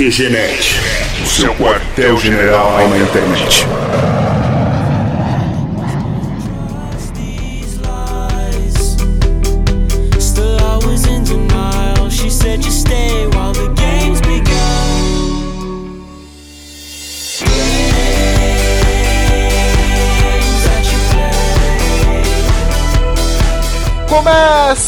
[0.00, 0.80] QGNet,
[1.22, 3.66] o seu quartel-general na internet.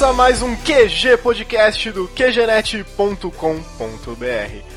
[0.02, 3.28] Começa mais um QG Podcast do QGNet.com.br.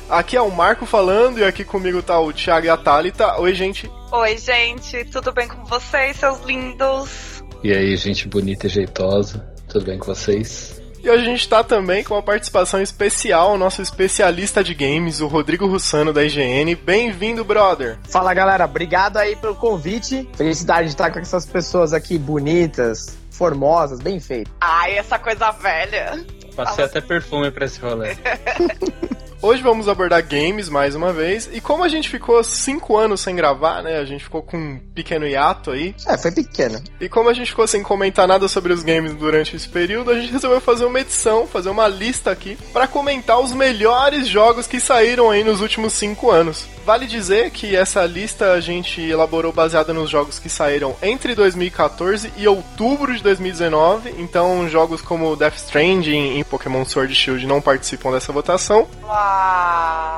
[0.08, 3.36] Aqui é o Marco falando e aqui comigo tá o Thiago e a Thalita.
[3.40, 3.90] Oi, gente.
[4.12, 7.42] Oi, gente, tudo bem com vocês, seus lindos?
[7.64, 10.80] E aí, gente bonita e jeitosa, tudo bem com vocês?
[11.06, 15.28] E hoje a gente tá também com uma participação especial, nosso especialista de games, o
[15.28, 16.74] Rodrigo Russano da IGN.
[16.74, 17.96] Bem-vindo, brother.
[18.08, 20.28] Fala galera, obrigado aí pelo convite.
[20.36, 24.52] Felicidade de estar com essas pessoas aqui bonitas, formosas, bem feitas.
[24.60, 26.26] Ai, essa coisa velha.
[26.56, 28.16] Passei até perfume pra esse rolê.
[29.46, 31.48] Hoje vamos abordar games mais uma vez.
[31.52, 33.98] E como a gente ficou cinco anos sem gravar, né?
[33.98, 35.94] A gente ficou com um pequeno hiato aí.
[36.04, 36.82] É, foi pequena.
[37.00, 40.18] E como a gente ficou sem comentar nada sobre os games durante esse período, a
[40.18, 44.80] gente resolveu fazer uma edição, fazer uma lista aqui para comentar os melhores jogos que
[44.80, 46.66] saíram aí nos últimos cinco anos.
[46.84, 52.32] Vale dizer que essa lista a gente elaborou baseada nos jogos que saíram entre 2014
[52.36, 54.12] e outubro de 2019.
[54.18, 58.88] Então, jogos como Death Stranding e Pokémon Sword e Shield não participam dessa votação.
[59.02, 59.35] Uau.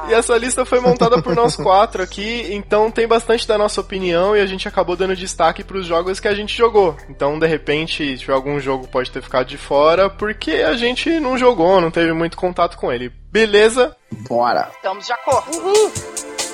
[0.08, 4.36] E essa lista foi montada por nós quatro aqui, então tem bastante da nossa opinião
[4.36, 6.96] e a gente acabou dando destaque para os jogos que a gente jogou.
[7.08, 11.36] Então, de repente, se algum jogo pode ter ficado de fora porque a gente não
[11.36, 13.12] jogou, não teve muito contato com ele.
[13.30, 13.94] Beleza?
[14.28, 14.70] Bora.
[14.74, 15.50] Estamos de acordo.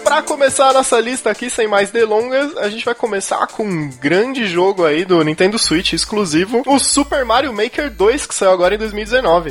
[0.03, 3.91] Pra começar a nossa lista aqui, sem mais delongas, a gente vai começar com um
[3.99, 8.75] grande jogo aí do Nintendo Switch exclusivo, o Super Mario Maker 2, que saiu agora
[8.75, 9.51] em 2019.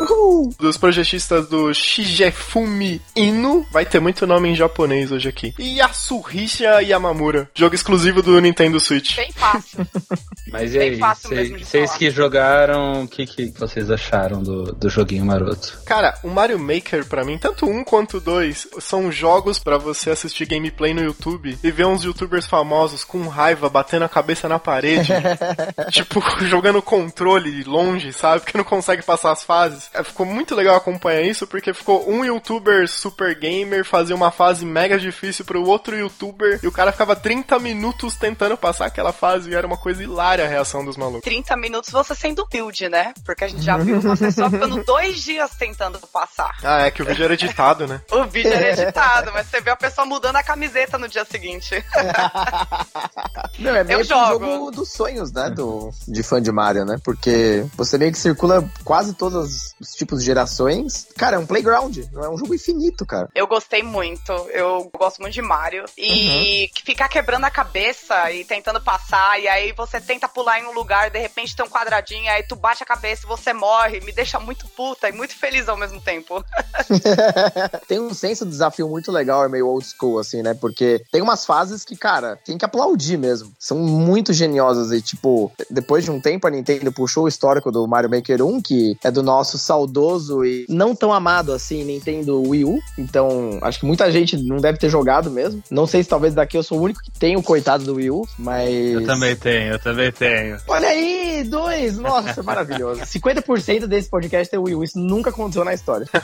[0.00, 0.54] Uhul.
[0.58, 5.54] Dos projetistas do Shigefumi Inu, vai ter muito nome em japonês hoje aqui.
[5.58, 9.16] E Yasuhisa Yamamura, jogo exclusivo do Nintendo Switch.
[9.16, 9.86] Bem fácil.
[10.50, 15.24] Mas e Bem aí, vocês que jogaram, o que, que vocês acharam do, do joguinho
[15.24, 15.80] maroto?
[15.84, 20.46] Cara, o Mario Maker, pra mim, tanto um quanto dois, são jogos pra você assistir
[20.46, 25.12] gameplay no YouTube e ver uns youtubers famosos com raiva batendo a cabeça na parede,
[25.90, 28.40] tipo, jogando controle longe, sabe?
[28.40, 29.90] Porque não consegue passar as fases.
[29.92, 34.64] É, ficou muito legal acompanhar isso, porque ficou um youtuber super gamer fazer uma fase
[34.64, 39.50] mega difícil pro outro youtuber e o cara ficava 30 minutos tentando passar aquela fase
[39.50, 41.22] e era uma coisa hilária a reação dos malucos.
[41.22, 43.12] 30 minutos você sendo humilde, né?
[43.24, 46.56] Porque a gente já viu uma pessoa ficando dois dias tentando passar.
[46.62, 48.00] Ah, é que o vídeo era editado, né?
[48.10, 51.84] O vídeo era editado, mas você vê a pessoa mudando a camiseta no dia seguinte.
[53.58, 54.46] Não, é meio Eu que um jogo.
[54.46, 56.96] jogo dos sonhos, né, do, de fã de Mario, né?
[57.02, 61.08] Porque você meio que circula quase todos os tipos de gerações.
[61.16, 63.28] Cara, é um playground, não é um jogo infinito, cara.
[63.34, 64.32] Eu gostei muito.
[64.50, 65.84] Eu gosto muito de Mario.
[65.96, 70.66] E que ficar quebrando a cabeça e tentando passar, e aí você tenta pular em
[70.66, 74.00] um lugar, de repente tem um quadradinho, aí tu bate a cabeça e você morre.
[74.00, 76.44] Me deixa muito puta e muito feliz ao mesmo tempo.
[77.88, 80.54] tem um senso de desafio muito legal, é meio old school, assim, né?
[80.54, 83.52] Porque tem umas fases que, cara, tem que aplaudir mesmo.
[83.58, 87.86] São muito geniosas e, tipo, depois de um tempo a Nintendo puxou o histórico do
[87.86, 92.64] Mario Maker 1, que é do nosso saudoso e não tão amado assim Nintendo Wii
[92.64, 92.78] U.
[92.96, 95.62] Então, acho que muita gente não deve ter jogado mesmo.
[95.70, 98.10] Não sei se talvez daqui eu sou o único que tem o coitado do Wii
[98.10, 98.68] U, mas.
[98.68, 100.58] Eu também tenho, eu também tenho.
[100.66, 101.96] Olha aí, dois!
[101.98, 103.00] Nossa, maravilhoso.
[103.06, 104.84] 50% desse podcast é Wii U.
[104.84, 106.06] Isso nunca aconteceu na história.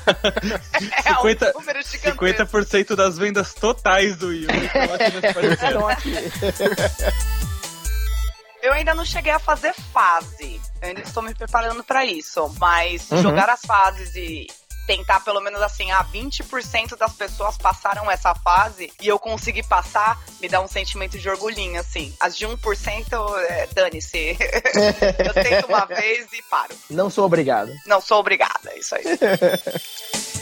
[1.07, 2.25] É 50 um número gigantesco.
[2.49, 4.29] 50% das vendas totais do
[5.89, 6.15] aqui.
[8.63, 10.61] Eu ainda não cheguei a fazer fase.
[10.81, 12.53] Eu ainda estou me preparando pra isso.
[12.59, 13.23] Mas Uhum.
[13.23, 14.47] jogar as fases e
[14.87, 20.21] tentar pelo menos assim, ah, 20% das pessoas passaram essa fase e eu consegui passar,
[20.41, 22.15] me dá um sentimento de orgulhinho, assim.
[22.21, 24.37] As de 1%, é, dane-se.
[25.25, 26.75] eu tento uma vez e paro.
[26.91, 27.73] Não sou obrigado.
[27.87, 29.05] Não sou obrigada, é isso aí.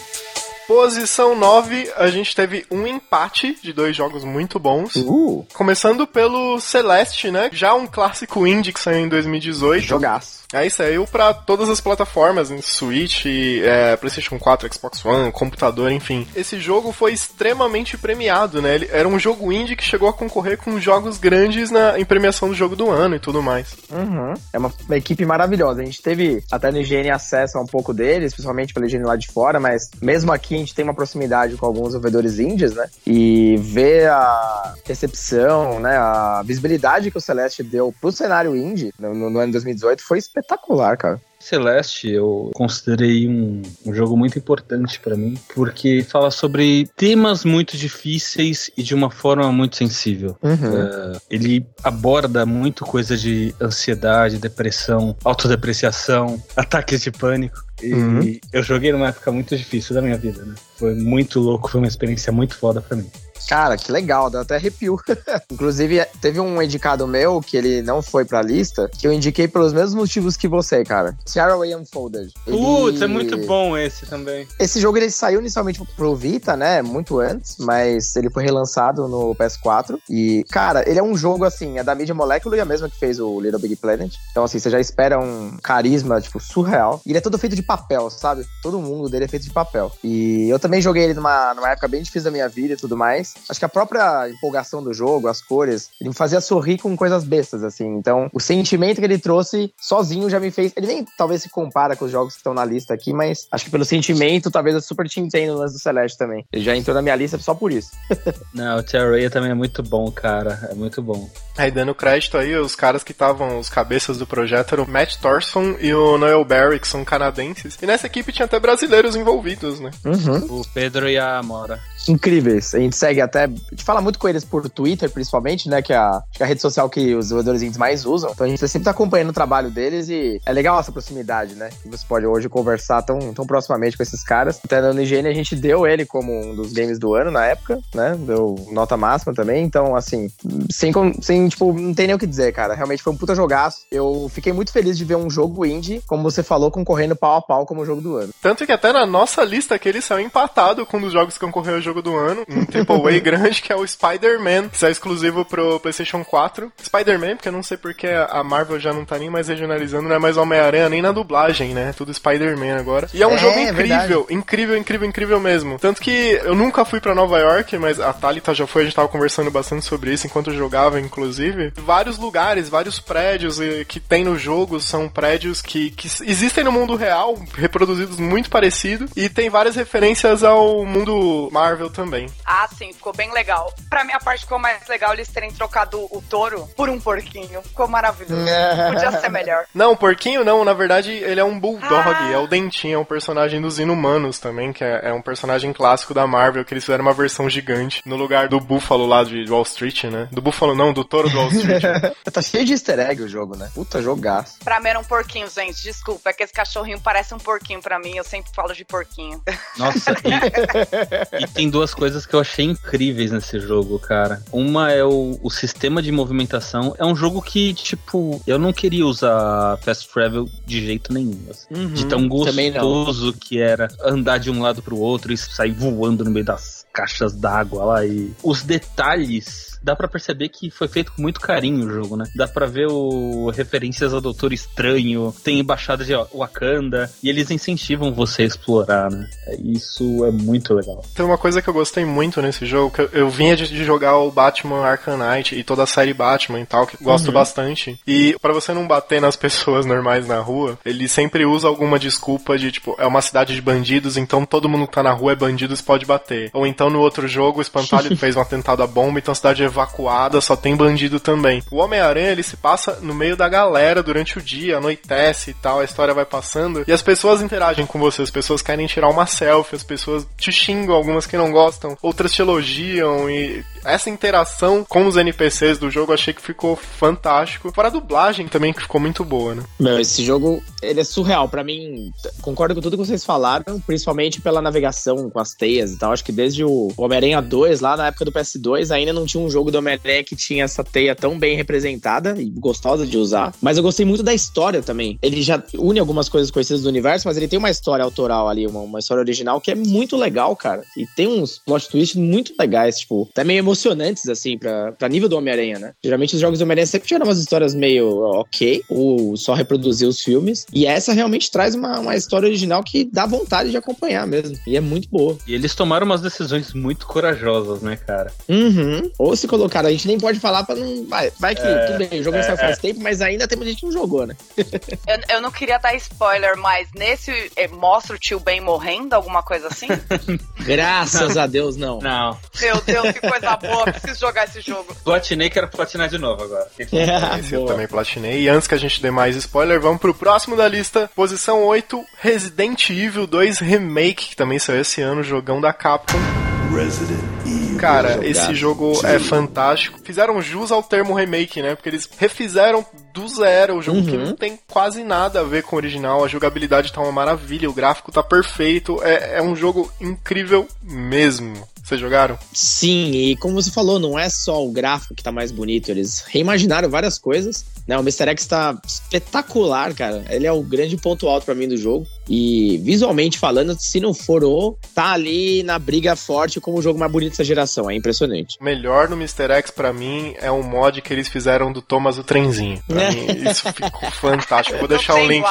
[0.67, 4.97] Posição 9, a gente teve um empate de dois jogos muito bons.
[4.97, 7.51] Uh, Começando pelo Celeste, né?
[7.53, 9.85] Já um clássico indie que saiu em 2018.
[9.85, 10.43] jogaço.
[10.53, 16.27] Aí saiu pra todas as plataformas, em Switch, é, PlayStation 4, Xbox One, computador, enfim.
[16.37, 18.75] Esse jogo foi extremamente premiado, né?
[18.75, 22.49] Ele era um jogo indie que chegou a concorrer com jogos grandes na, em premiação
[22.49, 23.75] do jogo do ano e tudo mais.
[23.91, 24.35] Uhum.
[24.53, 25.81] É uma, uma equipe maravilhosa.
[25.81, 29.17] A gente teve até no IGN acesso a um pouco deles, principalmente pela IGN lá
[29.17, 32.87] de fora, mas mesmo aqui a gente tem uma proximidade com alguns desenvolvedores indies, né?
[33.07, 35.97] E ver a recepção, né?
[35.97, 40.19] A visibilidade que o Celeste deu pro cenário indie no, no- no ano 2018 foi
[40.19, 41.21] espetacular, cara.
[41.43, 47.77] Celeste eu considerei um, um jogo muito importante pra mim, porque fala sobre temas muito
[47.77, 50.37] difíceis e de uma forma muito sensível.
[50.43, 50.53] Uhum.
[50.77, 57.63] É, ele aborda muito coisa de ansiedade, depressão, autodepreciação, ataques de pânico.
[57.83, 58.39] E Uhum.
[58.53, 60.55] eu joguei numa época muito difícil da minha vida, né?
[60.77, 63.11] Foi muito louco, foi uma experiência muito foda pra mim.
[63.49, 64.99] Cara, que legal, deu até arrepio.
[65.51, 69.73] Inclusive, teve um indicado meu que ele não foi pra lista, que eu indiquei pelos
[69.73, 71.15] mesmos motivos que você, cara.
[71.31, 72.33] Tearaway Unfolded.
[72.47, 74.47] Ele- Putz, é muito bom esse também.
[74.59, 76.83] Esse jogo ele saiu inicialmente pro Vita, né?
[76.83, 79.99] Muito antes, mas ele foi relançado no PS4.
[80.09, 83.19] E, cara, ele é um jogo assim, é da Media Molecule, a mesma que fez
[83.19, 84.15] o Little Big Planet.
[84.31, 87.01] Então, assim, você já espera um carisma, tipo, surreal.
[87.05, 88.47] E ele é todo feito de papel, sabe?
[88.63, 89.91] Todo mundo dele é feito de papel.
[90.03, 92.97] E eu também joguei ele numa, numa época bem difícil da minha vida e tudo
[92.97, 93.32] mais.
[93.49, 97.25] Acho que a própria empolgação do jogo, as cores, ele me fazia sorrir com coisas
[97.25, 97.87] bestas, assim.
[97.97, 100.73] Então, o sentimento que ele trouxe sozinho já me fez.
[100.77, 103.65] Ele nem talvez se compara com os jogos que estão na lista aqui, mas acho
[103.65, 106.45] que pelo sentimento, talvez eu super te entendo no lance do Celeste também.
[106.53, 107.91] Ele já entrou na minha lista só por isso.
[108.55, 110.69] Não, o Terraria também é muito bom, cara.
[110.71, 111.29] É muito bom.
[111.57, 115.17] Aí dando crédito aí, os caras que estavam os cabeças do projeto eram o Matt
[115.17, 117.79] Thorson e o Noel Barry, que são canadenses.
[117.81, 119.91] E nessa equipe tinha até brasileiros envolvidos, né?
[120.05, 120.61] Uhum.
[120.61, 121.81] O Pedro e a Amora.
[122.09, 122.75] Incríveis.
[122.75, 123.45] A gente segue até.
[123.45, 125.83] A gente fala muito com eles por Twitter, principalmente, né?
[125.83, 128.31] Que é a, que é a rede social que os jogadores mais usam.
[128.33, 131.71] Então a gente sempre tá acompanhando o trabalho deles e é legal essa proximidade, né?
[131.83, 134.61] Que você pode hoje conversar tão, tão proximamente com esses caras.
[134.65, 137.79] Até no IGN a gente deu ele como um dos games do ano na época,
[137.95, 138.17] né?
[138.19, 139.65] Deu nota máxima também.
[139.65, 140.31] Então, assim,
[140.71, 142.75] sem, sem tipo, não tem nem o que dizer, cara.
[142.75, 143.87] Realmente foi um puta jogaço.
[143.91, 147.43] Eu fiquei muito feliz de ver um jogo indie, como você falou, concorrendo pau a
[147.43, 148.33] pau como jogo do ano.
[148.41, 151.45] Tanto que até na nossa lista que ele saiu empatado com um dos jogos que
[151.45, 152.65] concorreu ao jogo do ano, um
[153.13, 156.73] AAA grande, que é o Spider-Man, que saiu exclusivo pro PlayStation 4.
[156.83, 160.17] Spider-Man, porque eu não sei porque a Marvel já não tá nem mais regionalizando, não
[160.17, 161.93] é mais Homem-Aranha nem na dublagem, né?
[161.97, 163.09] Tudo Spider-Man agora.
[163.15, 165.79] E é um É, jogo é incrível, incrível, incrível, incrível mesmo.
[165.79, 168.95] Tanto que eu nunca fui pra Nova York, mas a Thalita já foi, a gente
[168.95, 171.73] tava conversando bastante sobre isso enquanto eu jogava, inclusive.
[171.77, 176.73] Vários lugares, vários prédios eh, que tem no jogo são prédios que, que existem no
[176.73, 182.27] mundo real, reproduzidos muito parecido, e tem várias referências ao mundo Marvel também.
[182.45, 183.75] Ah, sim, ficou bem legal.
[183.91, 187.01] Pra mim, a parte que ficou mais legal eles terem trocado o touro por um
[187.01, 187.61] porquinho.
[187.63, 188.45] Ficou maravilhoso.
[188.95, 189.65] Podia ser melhor.
[189.75, 192.31] Não, o porquinho não, na verdade ele é um bulldog, Ah.
[192.33, 196.15] é o Dentinho, é um personagem dos Inumanos também, que é, é um personagem clássico
[196.15, 199.63] da Marvel, que eles fizeram uma versão gigante, no lugar do Búfalo lá de Wall
[199.63, 200.29] Street, né?
[200.31, 201.83] Do Búfalo não, do touro do Wall Street.
[202.33, 203.69] tá cheio de easter egg o jogo, né?
[203.75, 204.59] Puta jogaço.
[204.63, 205.83] Pra mim era um porquinho, gente.
[205.83, 208.17] Desculpa, é que esse cachorrinho parece um porquinho pra mim.
[208.17, 209.43] Eu sempre falo de porquinho.
[209.77, 214.43] Nossa, e, e tem duas coisas que eu achei incríveis nesse jogo, cara.
[214.53, 216.95] Uma é o, o sistema de movimentação.
[216.99, 221.39] É um jogo que, tipo, eu não queria usar fast travel de jeito nenhum.
[221.51, 221.89] assim.
[221.89, 226.31] de tão gostoso que era andar de um lado pro outro e sair voando no
[226.31, 231.23] meio das caixas d'água lá e os detalhes dá pra perceber que foi feito com
[231.23, 232.25] muito carinho o jogo, né?
[232.35, 238.13] Dá pra ver o referências ao Doutor Estranho, tem embaixada de Wakanda e eles incentivam
[238.13, 239.29] você a explorar, né?
[239.47, 241.05] É, Isso é muito legal.
[241.15, 243.85] Tem uma coisa que eu gostei muito nesse jogo, que eu, eu vinha de, de
[243.85, 247.99] jogar o Batman Arkham Knight e toda a série Batman e tal, que gosto bastante.
[248.07, 252.57] E pra você não bater nas pessoas normais na rua, ele sempre usa alguma desculpa
[252.57, 255.37] de, tipo, é uma cidade de bandidos, então todo mundo que tá na rua é
[255.37, 256.51] bandido, você pode bater.
[256.53, 259.63] Ou então no outro jogo, o Espantalho fez um atentado à bomba, então a cidade
[259.63, 261.63] é evacuada, só tem bandido também.
[261.71, 265.81] O Homem-Aranha, ele se passa no meio da galera durante o dia, anoitece e tal,
[265.81, 269.27] a história vai passando, e as pessoas interagem com você, as pessoas querem tirar uma
[269.27, 274.85] selfie, as pessoas te xingam, algumas que não gostam, outras te elogiam, e essa interação
[274.89, 277.73] com os NPCs do jogo achei que ficou fantástico.
[277.73, 279.63] Fora a dublagem também, que ficou muito boa, né?
[279.79, 281.49] Meu, esse jogo, ele é surreal.
[281.49, 285.99] Pra mim, concordo com tudo que vocês falaram, principalmente pela navegação com as teias e
[285.99, 286.13] tal.
[286.13, 289.51] Acho que desde o Homem-Aranha 2, lá na época do PS2, ainda não tinha um
[289.51, 293.55] jogo do Homem-Aranha que tinha essa teia tão bem representada e gostosa de usar.
[293.61, 295.19] Mas eu gostei muito da história também.
[295.23, 298.67] Ele já une algumas coisas conhecidas do universo, mas ele tem uma história autoral ali,
[298.67, 300.83] uma, uma história original que é muito legal, cara.
[300.97, 305.29] E tem uns plot twists muito legais, tipo, até meio emocionantes, assim, pra, pra nível
[305.29, 305.93] do Homem-Aranha, né?
[306.03, 308.09] Geralmente os jogos do Homem-Aranha sempre tiveram umas histórias meio
[308.41, 310.67] ok, ou só reproduzir os filmes.
[310.73, 314.57] E essa realmente traz uma, uma história original que dá vontade de acompanhar mesmo.
[314.67, 315.37] E é muito boa.
[315.47, 318.33] E eles tomaram umas decisões decisões muito corajosas, né, cara?
[318.49, 319.11] Uhum.
[319.19, 321.07] Ou se colocar, a gente nem pode falar pra não.
[321.07, 322.81] Vai, vai que É, tudo bem, o jogo é, saiu faz é.
[322.81, 324.35] tempo, mas ainda tem muita gente que não jogou, né?
[324.57, 329.43] Eu, eu não queria dar spoiler, mas nesse eh, mostra o tio Ben morrendo, alguma
[329.43, 329.89] coisa assim?
[330.65, 331.99] Graças a Deus, não.
[331.99, 332.39] Não.
[332.61, 334.95] Meu Deus, que coisa boa, preciso jogar esse jogo.
[335.05, 336.69] Platinei, quero platinar de novo agora.
[337.39, 338.43] Esse eu também platinei.
[338.43, 341.11] E antes que a gente dê mais spoiler, vamos pro próximo da lista.
[341.15, 346.52] Posição 8, Resident Evil 2 Remake, que também saiu esse ano, jogão da Capcom.
[346.75, 347.79] Resident Evil.
[347.79, 349.99] Cara, esse jogo é fantástico.
[350.05, 351.75] Fizeram jus ao termo remake, né?
[351.75, 354.27] Porque eles refizeram do zero o jogo que Uhum.
[354.27, 356.25] não tem quase nada a ver com o original.
[356.25, 359.01] A jogabilidade tá uma maravilha, o gráfico tá perfeito.
[359.03, 361.55] É, é um jogo incrível mesmo.
[361.93, 362.39] Vocês jogaram?
[362.55, 366.25] Sim, e como você falou, não é só o gráfico que tá mais bonito, eles
[366.27, 367.67] reimaginaram várias coisas.
[367.87, 367.99] Né?
[367.99, 368.31] O Mr.
[368.31, 370.25] X tá espetacular, cara.
[370.31, 372.07] Ele é o grande ponto alto pra mim do jogo.
[372.29, 376.99] E visualmente falando, se não for o, tá ali na briga forte como o jogo
[376.99, 377.91] mais bonito dessa geração.
[377.91, 378.57] É impressionante.
[378.61, 379.53] O melhor no Mr.
[379.53, 382.83] X pra mim é um mod que eles fizeram do Thomas o Trenzinho.
[382.87, 384.79] Pra mim, isso ficou fantástico.
[384.79, 385.47] Vou deixar um link.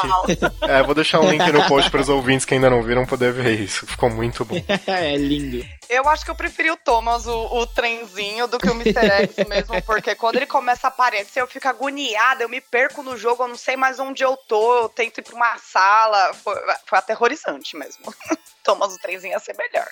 [0.61, 3.33] É, vou deixar um link no post para os ouvintes que ainda não viram poder
[3.33, 3.85] ver isso.
[3.85, 4.55] Ficou muito bom.
[4.87, 5.63] é lindo.
[5.91, 9.11] Eu acho que eu preferi o Thomas, o, o trenzinho, do que o Mr.
[9.11, 13.17] X mesmo, porque quando ele começa a aparecer, eu fico agoniada, eu me perco no
[13.17, 16.33] jogo, eu não sei mais onde eu tô, eu tento ir pra uma sala.
[16.35, 16.55] Foi,
[16.85, 18.05] foi aterrorizante mesmo.
[18.63, 19.87] Thomas, o trenzinho ia ser melhor.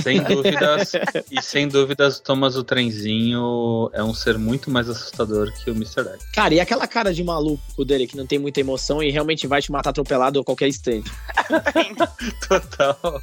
[0.00, 0.92] Sem dúvidas.
[1.32, 6.06] e sem dúvidas, Thomas o Trenzinho é um ser muito mais assustador que o Mr.
[6.06, 6.30] X.
[6.32, 9.60] Cara, e aquela cara de maluco dele que não tem muita emoção e realmente vai
[9.60, 11.10] te matar atropelado a qualquer instante.
[12.46, 13.20] Total.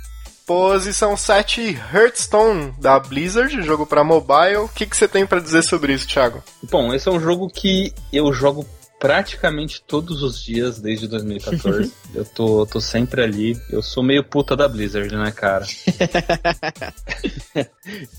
[0.47, 4.55] Posição 7, Hearthstone, da Blizzard, jogo pra mobile.
[4.59, 6.41] O que, que você tem pra dizer sobre isso, Thiago?
[6.71, 8.65] Bom, esse é um jogo que eu jogo
[8.99, 11.91] praticamente todos os dias desde 2014.
[12.13, 13.59] eu tô, tô sempre ali.
[13.69, 15.65] Eu sou meio puta da Blizzard, né, cara?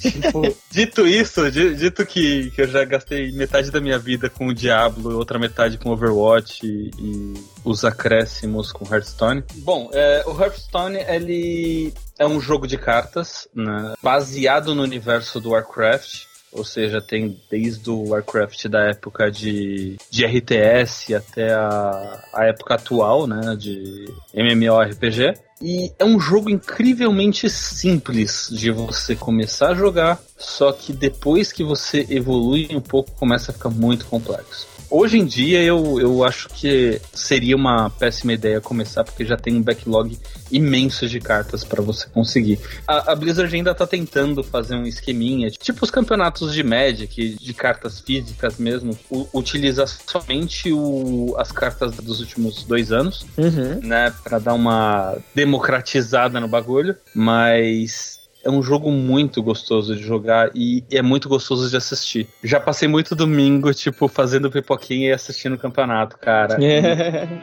[0.01, 4.49] Tipo, dito isso, di- dito que, que eu já gastei metade da minha vida com
[4.49, 9.45] o Diablo, outra metade com Overwatch e, e os acréscimos com Hearthstone.
[9.57, 15.51] Bom, é, o Hearthstone ele é um jogo de cartas né, baseado no universo do
[15.51, 16.25] Warcraft.
[16.53, 22.75] Ou seja, tem desde o Warcraft da época de, de RTS até a, a época
[22.75, 23.55] atual, né?
[23.57, 25.35] De MMORPG.
[25.61, 31.65] E é um jogo incrivelmente simples de você começar a jogar, só que depois que
[31.65, 34.69] você evolui um pouco, começa a ficar muito complexo.
[34.91, 39.55] Hoje em dia eu, eu acho que seria uma péssima ideia começar, porque já tem
[39.57, 40.19] um backlog
[40.51, 42.59] imenso de cartas para você conseguir.
[42.87, 47.55] A, a Blizzard ainda tá tentando fazer um esqueminha, tipo os campeonatos de Magic, de
[47.55, 53.81] cartas físicas mesmo, u- utiliza somente o, as cartas dos últimos dois anos Uhum.
[53.83, 60.51] né, Pra dar uma democratizada no bagulho, mas é um jogo muito gostoso de jogar
[60.55, 62.29] e é muito gostoso de assistir.
[62.43, 66.57] Já passei muito domingo, tipo, fazendo pipoquinha e assistindo o campeonato, cara.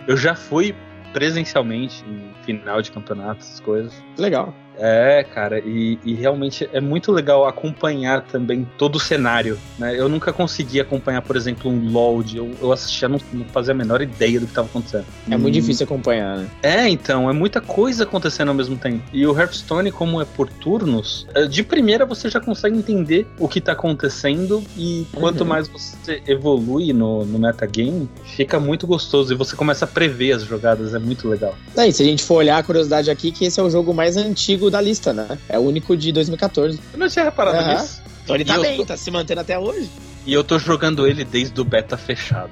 [0.08, 0.76] Eu já fui
[1.14, 3.94] presencialmente em final de campeonato, essas coisas.
[4.18, 4.54] Legal.
[4.78, 9.98] É, cara, e, e realmente é muito legal acompanhar também todo o cenário, né?
[9.98, 13.78] Eu nunca consegui acompanhar, por exemplo, um LoL, eu, eu assistia, não, não fazia a
[13.78, 15.06] menor ideia do que estava acontecendo.
[15.30, 16.48] É muito Hum, difícil acompanhar, né?
[16.64, 19.02] é, então, é muita coisa acontecendo ao mesmo tempo.
[19.14, 23.48] E o Hearthstone, como é por turnos, eh, de primeira você já consegue entender o
[23.48, 25.48] que tá acontecendo e quanto Uhum.
[25.48, 30.44] mais você evolui no, no metagame, fica muito gostoso e você começa a prever as
[30.44, 31.56] jogadas, é muito legal.
[31.78, 33.94] É, e se a gente for olhar a curiosidade aqui, que esse é o jogo
[33.94, 35.38] mais antigo da lista, né?
[35.50, 36.80] É o único de 2014.
[36.94, 37.74] Eu não tinha reparado Aham.
[37.82, 38.02] nisso.
[38.24, 39.90] Então ele E tá eu bem, tô- tá se mantendo até hoje.
[40.26, 42.52] E eu tô jogando ele desde o beta fechado.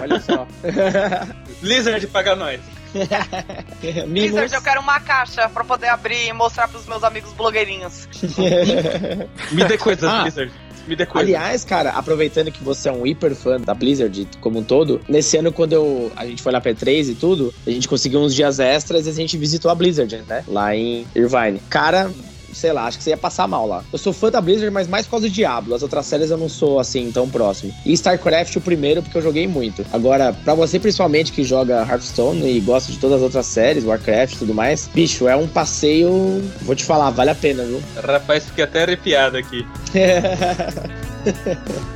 [0.00, 0.46] Olha só.
[1.60, 2.60] Blizzard paga nós.
[4.08, 8.08] Blizzard, eu quero uma caixa pra poder abrir e mostrar pros meus amigos blogueirinhos.
[9.52, 10.22] Me dê coisas, Ah.
[10.22, 10.52] Blizzard.
[10.86, 11.06] Me dê.
[11.14, 15.36] Aliás, cara, aproveitando que você é um hiper fã da Blizzard como um todo, nesse
[15.36, 18.34] ano, quando eu, a gente foi lá pra E3 e tudo, a gente conseguiu uns
[18.34, 20.44] dias extras e a gente visitou a Blizzard, né?
[20.46, 21.60] Lá em Irvine.
[21.68, 22.10] Cara.
[22.54, 23.84] Sei lá, acho que você ia passar mal lá.
[23.92, 25.74] Eu sou fã da Blizzard, mas mais por causa do Diablo.
[25.74, 27.74] As outras séries eu não sou assim tão próximo.
[27.84, 29.84] E StarCraft o primeiro, porque eu joguei muito.
[29.92, 34.34] Agora, pra você principalmente que joga Hearthstone e gosta de todas as outras séries, Warcraft
[34.34, 36.42] e tudo mais, bicho, é um passeio.
[36.62, 37.82] Vou te falar, vale a pena, viu?
[38.02, 39.66] Rapaz, fiquei até arrepiado aqui.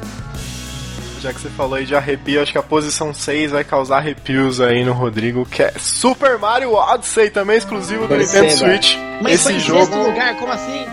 [1.21, 4.61] Já que você falou aí de arrepio, acho que a posição 6 vai causar arrepios
[4.61, 8.17] aí no Rodrigo, que é Super Mario Odyssey, também exclusivo do.
[8.17, 8.95] Nintendo Switch.
[9.21, 9.85] Mas foi Esse em jogo.
[9.87, 10.87] sexto lugar, como assim?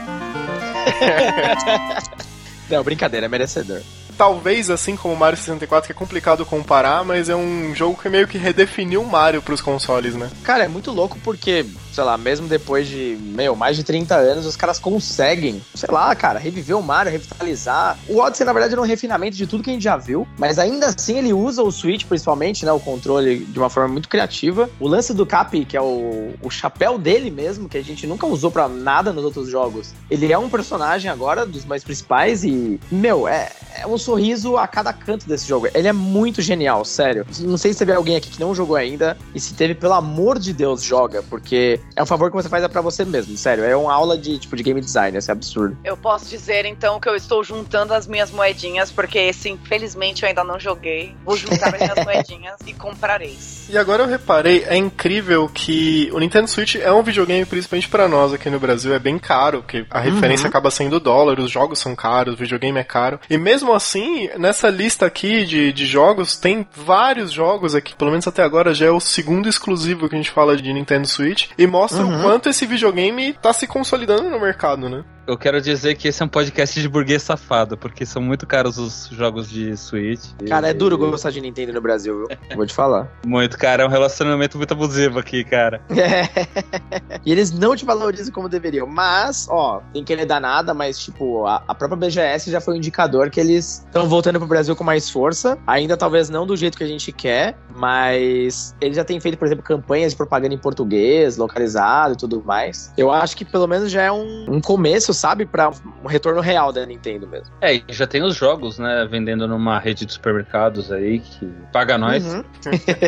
[2.69, 3.81] Não, brincadeira, é merecedor.
[4.17, 8.09] talvez assim como o Mario 64, que é complicado comparar, mas é um jogo que
[8.09, 10.29] meio que redefiniu o Mario pros consoles, né?
[10.43, 14.45] Cara, é muito louco porque sei lá, mesmo depois de, meu, mais de 30 anos,
[14.45, 17.97] os caras conseguem, sei lá, cara, reviver o Mario, revitalizar.
[18.09, 20.59] O Odyssey, na verdade, era um refinamento de tudo que a gente já viu, mas
[20.59, 24.69] ainda assim ele usa o Switch, principalmente, né, o controle, de uma forma muito criativa.
[24.77, 28.27] O lance do Cap, que é o, o chapéu dele mesmo, que a gente nunca
[28.27, 32.77] usou pra nada nos outros jogos, ele é um personagem agora dos mais principais e,
[32.91, 35.69] meu, é, é um sorriso a cada canto desse jogo.
[35.73, 37.25] Ele é muito genial, sério.
[37.39, 40.37] Não sei se teve alguém aqui que não jogou ainda, e se teve, pelo amor
[40.37, 43.63] de Deus, joga, porque é um favor que você faz é pra você mesmo, sério.
[43.63, 45.77] É uma aula de, tipo, de game design, isso é absurdo.
[45.83, 50.29] Eu posso dizer então que eu estou juntando as minhas moedinhas, porque esse infelizmente eu
[50.29, 51.15] ainda não joguei.
[51.23, 53.37] Vou juntar as minhas moedinhas e comprarei.
[53.69, 58.07] E agora eu reparei, é incrível que o Nintendo Switch é um videogame, principalmente pra
[58.07, 61.49] nós aqui no Brasil, é bem caro, porque a referência acaba sendo o dólar, os
[61.49, 63.19] jogos são caros, o videogame é caro.
[63.29, 68.27] E mesmo assim, nessa lista aqui de, de jogos, tem vários jogos aqui, pelo menos
[68.27, 71.65] até agora já é o segundo exclusivo que a gente fala de Nintendo Switch, e
[71.75, 75.03] mostra o quanto esse videogame tá se consolidando no mercado, né?
[75.27, 78.77] Eu quero dizer que esse é um podcast de burguês safado, porque são muito caros
[78.77, 80.21] os jogos de Switch.
[80.47, 82.37] Cara, é duro gostar de Nintendo no Brasil, viu?
[82.55, 83.11] Vou te falar.
[83.25, 83.81] Muito, cara.
[83.81, 85.81] É um relacionamento muito abusivo aqui, cara.
[86.05, 87.19] É.
[87.25, 88.85] E eles não te valorizam como deveriam.
[88.85, 92.75] Mas, ó, tem que ele dar nada, mas, tipo, a, a própria BGS já foi
[92.75, 95.57] um indicador que eles estão voltando pro Brasil com mais força.
[95.65, 99.45] Ainda talvez não do jeito que a gente quer, mas eles já têm feito, por
[99.45, 102.93] exemplo, campanhas de propaganda em português, localizado e tudo mais.
[102.97, 105.71] Eu acho que pelo menos já é um, um começo, sabe, pra
[106.03, 107.53] um retorno real da Nintendo mesmo.
[107.61, 111.97] É, e já tem os jogos, né, vendendo numa rede de supermercados aí que paga
[111.97, 112.23] nós.
[112.25, 112.43] Uhum.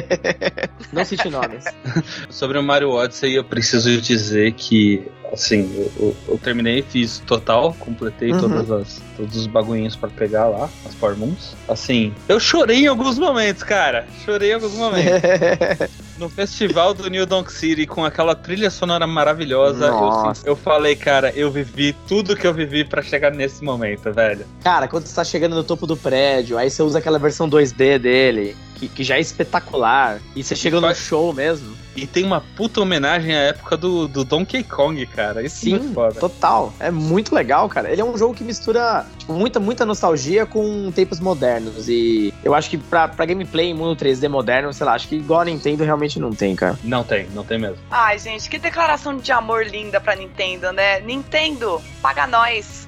[0.91, 1.65] não cite nomes.
[2.29, 7.75] Sobre o Mario Odyssey, eu preciso dizer que, assim, eu, eu- eu terminei, fiz total,
[7.79, 8.39] completei Uhum.
[8.39, 11.55] todas as, todos os bagulhinhos pra pegar lá, as Power Moons.
[11.67, 14.07] Assim, eu chorei em alguns momentos, cara.
[14.25, 15.11] Chorei em alguns momentos.
[16.17, 21.31] No festival do New Donk City, com aquela trilha sonora maravilhosa, eu, eu falei, cara,
[21.35, 24.43] eu vivi tudo que eu vivi pra chegar nesse momento, velho.
[24.63, 27.99] Cara, quando você tá chegando no topo do prédio, aí você usa aquela versão 2D
[27.99, 31.75] dele, que, que já é espetacular, e você chega no show mesmo.
[31.97, 35.41] E tem uma puta homenagem à época do, do Donkey Kong, cara.
[35.41, 36.19] Isso é Sim, muito foda.
[36.19, 36.71] total.
[36.79, 37.91] É muito legal, cara.
[37.91, 41.89] Ele é um jogo que mistura tipo, muita, muita nostalgia com tempos modernos.
[41.89, 45.15] E eu acho que pra, pra gameplay em mundo 3D moderno, sei lá, acho que
[45.15, 46.77] igual a Nintendo realmente não tem, cara.
[46.83, 47.79] Não tem, não tem mesmo.
[47.89, 50.99] Ai, gente, que declaração de amor linda pra Nintendo, né?
[50.99, 52.86] Nintendo, paga nós.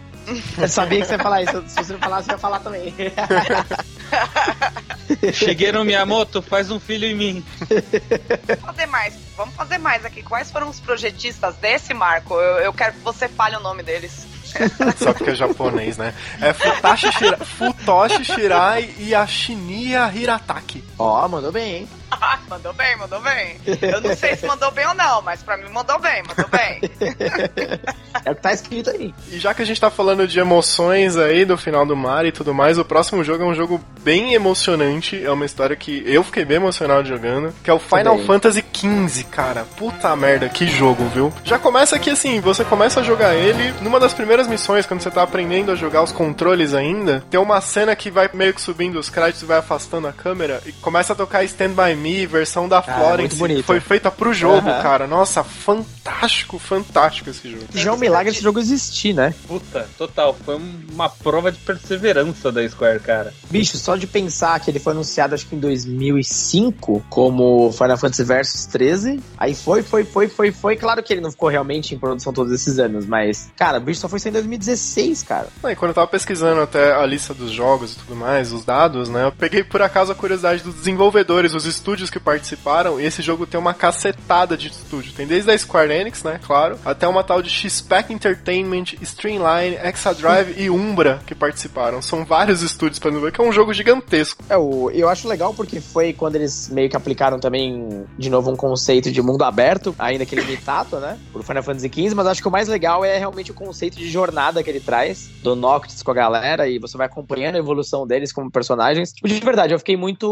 [0.58, 1.64] Eu sabia que você ia falar isso.
[1.68, 2.94] Se você não falasse, eu ia falar também.
[5.34, 7.46] Shigeru Miyamoto, faz um filho em mim.
[8.48, 10.24] Vamos fazer mais, vamos fazer mais aqui.
[10.24, 12.36] Quais foram os projetistas desse, Marco?
[12.36, 14.28] Eu, eu quero que você fale o nome deles.
[14.98, 16.14] Só porque é japonês, né?
[16.42, 20.84] É Futashi Shira, Futoshi Shirai e a Shinya Hirataki.
[20.98, 21.90] Ó, mandou bem, hein?
[22.50, 23.58] Mandou bem, mandou bem.
[23.82, 26.82] Eu não sei se mandou bem ou não, mas pra mim mandou bem, mandou bem.
[28.26, 29.14] É o que tá escrito aí.
[29.32, 32.32] E já que a gente tá falando de emoções aí do final do Mario e
[32.32, 35.24] tudo mais, o próximo jogo é um jogo bem emocionante.
[35.24, 37.54] É uma história que eu fiquei bem emocionado jogando.
[37.64, 38.26] Que é o Final Também.
[38.26, 39.66] Fantasy XV, cara.
[39.78, 41.32] Puta merda, que jogo, viu?
[41.44, 43.74] Já começa que assim, você começa a jogar ele.
[43.82, 47.62] Numa das primeiras missões, quando você tá aprendendo a jogar os controles ainda, tem uma
[47.62, 50.62] cena que vai meio que subindo os créditos e vai afastando a câmera.
[50.66, 51.96] E começa a tocar Stand By
[52.28, 53.20] Versão da Cara, Florence.
[53.22, 53.58] muito bonito.
[53.58, 54.82] que Foi feita pro jogo, Aham.
[54.82, 55.08] cara.
[55.08, 57.66] Nossa, fantástico, fantástico esse jogo.
[57.74, 59.34] Já é um milagre esse jogo existir, né?
[59.48, 60.36] Puta, total.
[60.46, 63.34] Foi um- uma prova de perseverança da Square, cara.
[63.50, 68.24] Bicho, só de pensar que ele foi anunciado acho que em 2005 como Final Fantasy
[68.24, 69.20] Versus 13.
[69.38, 70.76] Aí foi, foi, foi, foi, foi.
[70.76, 74.00] Claro que ele não ficou realmente em produção todos esses anos, mas, cara, o bicho
[74.00, 75.48] só foi sair em 2016, cara.
[75.64, 78.64] Ah, E quando eu tava pesquisando até a lista dos jogos e tudo mais, os
[78.66, 79.26] dados, né?
[79.26, 83.60] Eu peguei por acaso a curiosidade dos desenvolvedores, os estúdios que participaram, esse jogo tem
[83.60, 85.12] uma cacetada de estúdio.
[85.14, 86.40] Tem desde a Square Enix, né?
[86.46, 92.00] Claro, até uma tal de X-Pac Entertainment, Streamline, Exadrive e Umbra que participaram.
[92.00, 94.44] São vários estúdios pra desenvolver, que é um jogo gigantesco.
[94.48, 98.52] É, o, eu acho legal porque foi quando eles meio que aplicaram também, de novo,
[98.52, 101.18] um conceito de mundo aberto, ainda que limitado, né?
[101.34, 104.08] Pro Final Fantasy XV, mas acho que o mais legal é realmente o conceito de
[104.10, 108.06] jornada que ele traz, do Noctis com a galera, e você vai acompanhando a evolução
[108.06, 109.12] deles como personagens.
[109.12, 110.30] Tipo, de verdade, eu fiquei muito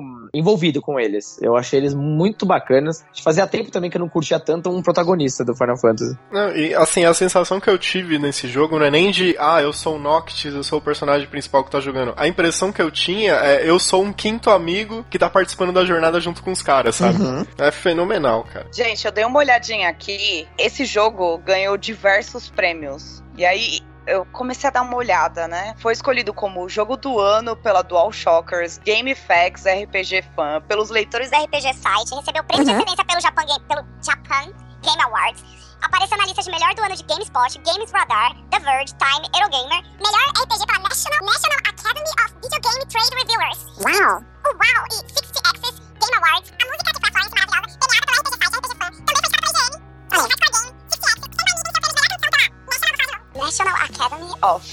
[0.00, 1.38] hum, envolvido com eles.
[1.40, 3.04] Eu achei eles muito bacanas.
[3.22, 6.18] Fazia tempo também que eu não curtia tanto um protagonista do Final Fantasy.
[6.30, 9.60] Não, e assim, a sensação que eu tive nesse jogo não é nem de, ah,
[9.60, 12.14] eu sou o Noctis, eu sou o personagem principal que tá jogando.
[12.16, 15.84] A impressão que eu tinha é, eu sou um quinto amigo que tá participando da
[15.84, 17.18] jornada junto com os caras, sabe?
[17.58, 18.66] É fenomenal, cara.
[18.72, 20.46] Gente, eu dei uma olhadinha aqui.
[20.58, 23.22] Esse jogo ganhou diversos prêmios.
[23.36, 23.80] E aí.
[24.06, 25.74] Eu comecei a dar uma olhada, né?
[25.78, 31.74] Foi escolhido como jogo do ano pela DualShockers, GameFAQs, RPG Fan, pelos leitores do RPG
[31.74, 35.44] Site, recebeu prêmio de excelência pelo Japan Game, pelo Japan Game Awards.
[35.82, 39.82] Apareceu na lista de melhor do ano de GameSpot, Games Radar, The Verge, Time, Eurogamer.
[39.98, 40.21] Melhor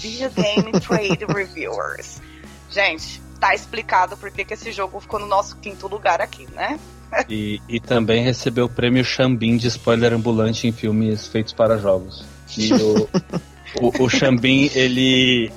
[0.02, 2.22] Video Game Trade Reviewers.
[2.70, 6.80] Gente, tá explicado por que esse jogo ficou no nosso quinto lugar aqui, né?
[7.28, 12.24] E, e também recebeu o prêmio Xambin de spoiler ambulante em filmes feitos para jogos.
[12.58, 13.10] E o,
[13.82, 15.52] o, o Xambin, ele,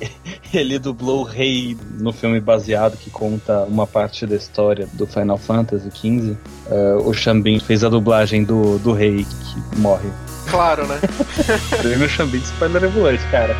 [0.53, 5.39] ele dublou o rei no filme baseado que conta uma parte da história do Final
[5.39, 6.37] Fantasy XV.
[6.71, 10.09] Eh, o Xambin fez a dublagem do, do rei que morre.
[10.53, 11.01] Claro, né?
[11.81, 13.57] Prêmio Xambin de spoiler ambulante, cara.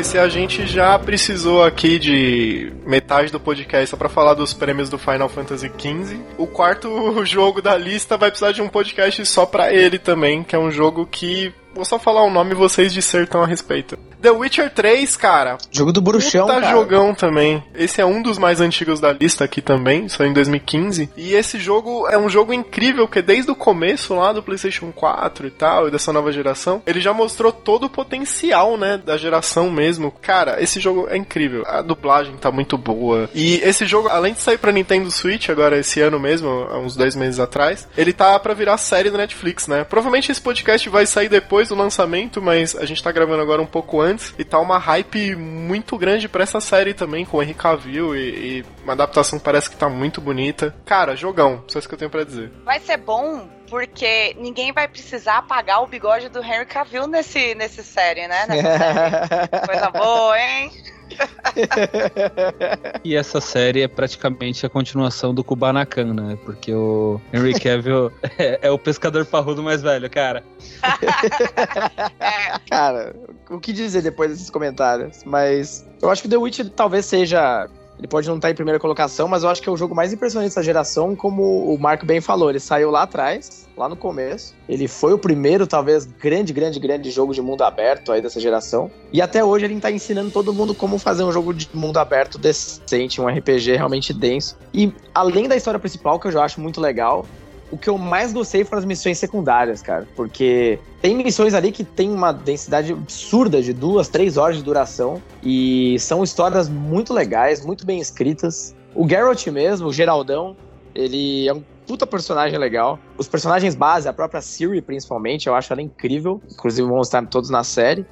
[0.00, 4.54] E se a gente já precisou aqui de metade do podcast só pra falar dos
[4.54, 6.88] prêmios do Final Fantasy XV, o quarto
[7.26, 10.70] jogo da lista vai precisar de um podcast só pra ele também, que é um
[10.70, 11.52] jogo que.
[11.74, 13.98] Vou só falar o nome e vocês dissertam a respeito.
[14.20, 15.56] The Witcher 3, cara.
[15.70, 16.72] Jogo do bruxão, Puta cara.
[16.72, 17.62] jogão também.
[17.74, 21.10] Esse é um dos mais antigos da lista aqui também, saiu em 2015.
[21.16, 25.46] E esse jogo é um jogo incrível, porque desde o começo lá do PlayStation 4
[25.46, 29.70] e tal, e dessa nova geração, ele já mostrou todo o potencial, né, da geração
[29.70, 30.10] mesmo.
[30.20, 31.64] Cara, esse jogo é incrível.
[31.66, 33.28] A dublagem tá muito boa.
[33.34, 36.96] E esse jogo, além de sair pra Nintendo Switch agora esse ano mesmo, há uns
[36.96, 39.84] 10 meses atrás, ele tá pra virar série do Netflix, né?
[39.84, 43.66] Provavelmente esse podcast vai sair depois do lançamento, mas a gente tá gravando agora um
[43.66, 47.54] pouco antes e tá uma hype muito grande pra essa série também, com o Henry
[47.54, 48.20] Cavill e,
[48.58, 50.74] e uma adaptação que parece que tá muito bonita.
[50.84, 52.50] Cara, jogão, só isso que eu tenho pra dizer.
[52.64, 57.84] Vai ser bom porque ninguém vai precisar apagar o bigode do Henry Cavill nesse, nesse
[57.84, 58.46] série, né?
[58.48, 59.66] Nessa série.
[59.66, 60.72] Coisa boa, hein?
[63.04, 66.38] E essa série é praticamente a continuação do Kubanakan, né?
[66.44, 70.42] Porque o Henry Cavill é, é o pescador parrudo mais velho, cara.
[72.20, 73.14] É, Cara,
[73.48, 75.24] o que dizer depois desses comentários?
[75.24, 77.68] Mas eu acho que The Witcher talvez seja.
[78.00, 80.10] Ele pode não estar em primeira colocação, mas eu acho que é o jogo mais
[80.10, 82.48] impressionante dessa geração, como o Marco bem falou.
[82.48, 84.54] Ele saiu lá atrás, lá no começo.
[84.66, 88.90] Ele foi o primeiro, talvez, grande, grande, grande jogo de mundo aberto aí dessa geração.
[89.12, 92.38] E até hoje ele tá ensinando todo mundo como fazer um jogo de mundo aberto
[92.38, 94.56] decente, um RPG realmente denso.
[94.72, 97.26] E além da história principal, que eu já acho muito legal,
[97.70, 100.06] o que eu mais gostei foram as missões secundárias, cara.
[100.16, 105.22] Porque tem missões ali que tem uma densidade absurda de duas, três horas de duração.
[105.42, 108.74] E são histórias muito legais, muito bem escritas.
[108.94, 110.56] O Geralt mesmo, o Geraldão,
[110.94, 112.98] ele é um puta personagem legal.
[113.16, 116.40] Os personagens base, a própria Siri principalmente, eu acho ela incrível.
[116.50, 118.04] Inclusive vão estar todos na série.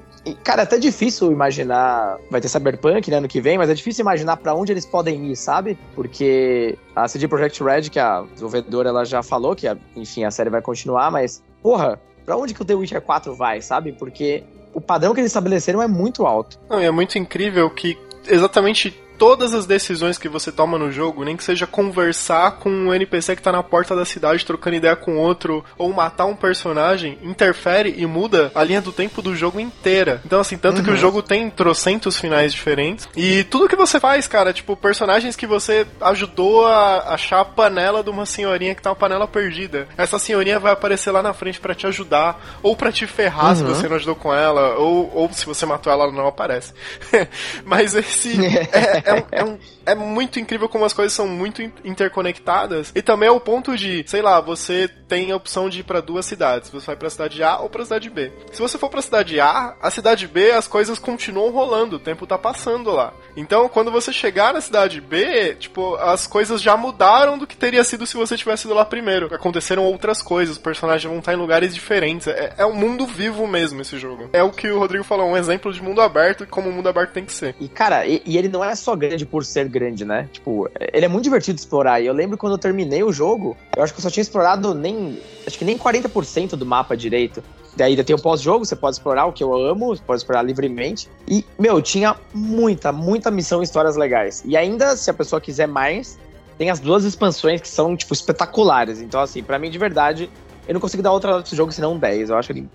[0.43, 2.19] Cara, é até difícil imaginar.
[2.31, 5.31] Vai ter Cyberpunk né, ano que vem, mas é difícil imaginar pra onde eles podem
[5.31, 5.79] ir, sabe?
[5.95, 10.31] Porque a CD Projekt Red, que a desenvolvedora, ela já falou que, a- enfim, a
[10.31, 13.93] série vai continuar, mas, porra, pra onde que o The Witcher 4 vai, sabe?
[13.93, 16.59] Porque o padrão que eles estabeleceram é muito alto.
[16.69, 21.25] Não, e é muito incrível que exatamente todas as decisões que você toma no jogo,
[21.25, 24.95] nem que seja conversar com um NPC que tá na porta da cidade trocando ideia
[24.97, 29.59] com outro, ou matar um personagem, interfere e muda a linha do tempo do jogo
[29.61, 30.21] inteira.
[30.25, 33.09] Então, assim, tanto que o jogo tem trocentos finais diferentes.
[33.17, 38.03] E tudo que você faz, cara, tipo, personagens que você ajudou a achar a panela
[38.03, 39.89] de uma senhorinha que tá uma panela perdida.
[39.97, 43.63] Essa senhorinha vai aparecer lá na frente pra te ajudar, ou pra te ferrar se
[43.63, 43.75] Uhum.
[43.75, 46.73] você não ajudou com ela, ou, ou se você matou ela, ela não aparece.
[47.65, 48.39] Mas esse
[48.73, 49.59] é, é um- é um-
[49.91, 52.93] é muito incrível como as coisas são muito in- interconectadas.
[52.95, 56.01] E também é o ponto de, sei lá, você tem a opção de ir pra
[56.01, 56.71] duas cidades.
[56.71, 58.33] Você vai pra cidade A ou pra cidade B.
[58.53, 62.27] Se você for pra cidade A, a cidade B, as coisas continuam rolando, o tempo
[62.27, 63.13] tá passando lá.
[63.37, 67.85] Então, quando você chegar na cidade B, tipo, as coisas já mudaram do que teria
[67.85, 69.33] sido se você tivesse ido lá primeiro.
[69.35, 72.27] Aconteceram outras coisas, os personagens vão estar em lugares diferentes.
[72.27, 74.29] É, é um mundo vivo mesmo esse jogo.
[74.33, 76.89] É o que o Rodrigo falou, um exemplo de mundo aberto e como o mundo
[76.89, 77.55] aberto tem que ser.
[77.61, 80.29] E, cara, e, e ele não é só grande por ser grande, né?
[80.33, 82.01] Tipo, ele é muito divertido de explorar.
[82.01, 84.75] E eu lembro quando eu terminei o jogo, eu acho que eu só tinha explorado
[84.75, 85.19] nem.
[85.47, 87.43] Acho que nem 40% do mapa direito.
[87.77, 90.43] Daí ainda tem o pós-jogo, você pode explorar o que eu amo, você pode explorar
[90.43, 91.09] livremente.
[91.29, 94.43] E, meu, tinha muita, muita missão e histórias legais.
[94.45, 96.19] E ainda, se a pessoa quiser mais,
[96.57, 99.01] tem as duas expansões que são, tipo, espetaculares.
[99.01, 100.29] Então, assim, pra mim, de verdade,
[100.67, 102.31] eu não consigo dar outra nota desse jogo senão um 10.
[102.31, 102.69] Eu acho ele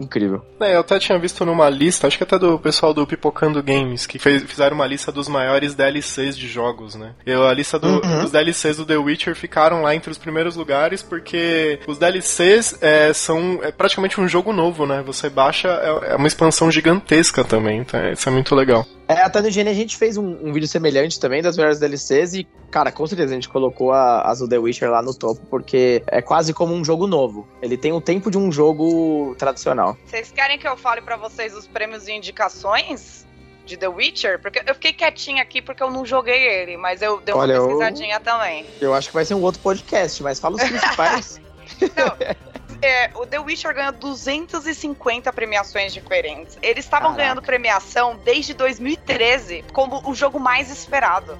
[0.00, 0.44] incrível.
[0.60, 4.06] É, eu até tinha visto numa lista, acho que até do pessoal do Pipocando Games,
[4.06, 7.14] que fez- fizeram uma lista dos maiores DLCs de jogos, né?
[7.26, 8.20] E a lista do- Uhum.
[8.22, 13.12] dos DLCs do The Witcher ficaram lá entre os primeiros lugares, porque os DLCs é,
[13.12, 15.02] são é praticamente um jogo novo, né?
[15.06, 18.86] Você baixa, é, é uma expansão gigantesca também, então isso é muito legal.
[19.08, 22.34] É, até no IGN a gente fez um, um vídeo semelhante também das melhores DLCs
[22.34, 25.40] e, cara, com certeza a gente colocou a, as do The Witcher lá no topo,
[25.48, 27.46] porque é quase como um jogo novo.
[27.62, 29.96] Ele tem o tempo de um jogo tradicional.
[30.04, 33.24] Vocês querem que eu fale pra vocês os prêmios e indicações?
[33.64, 34.40] De The Witcher?
[34.40, 37.54] Porque eu fiquei quietinha aqui porque eu não joguei ele, mas eu dei uma Olha,
[37.54, 38.64] eu- pesquisadinha também.
[38.80, 41.40] Eu acho que vai ser um outro podcast, mas fala os principais.
[42.82, 46.58] É, o The Witcher ganhou 250 premiações diferentes.
[46.62, 51.38] Eles estavam ganhando premiação desde 2013 como o jogo mais esperado.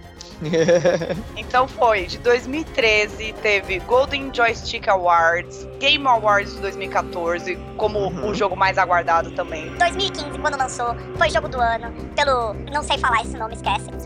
[1.37, 8.31] Então foi, de 2013 teve Golden Joystick Awards, Game Awards de 2014 como Uhum.
[8.31, 9.75] o jogo mais aguardado também.
[9.79, 12.53] 2015, quando lançou, foi jogo do ano, pelo.
[12.70, 13.87] Não sei falar esse nome, esquece.
[13.87, 13.96] De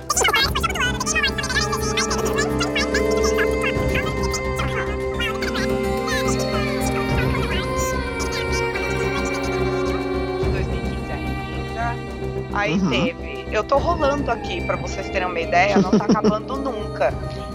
[12.52, 12.90] Aí Uhum.
[12.90, 13.46] teve.
[13.52, 17.12] Eu tô rolando aqui pra vocês terem uma ideia, não tá acabando nunca.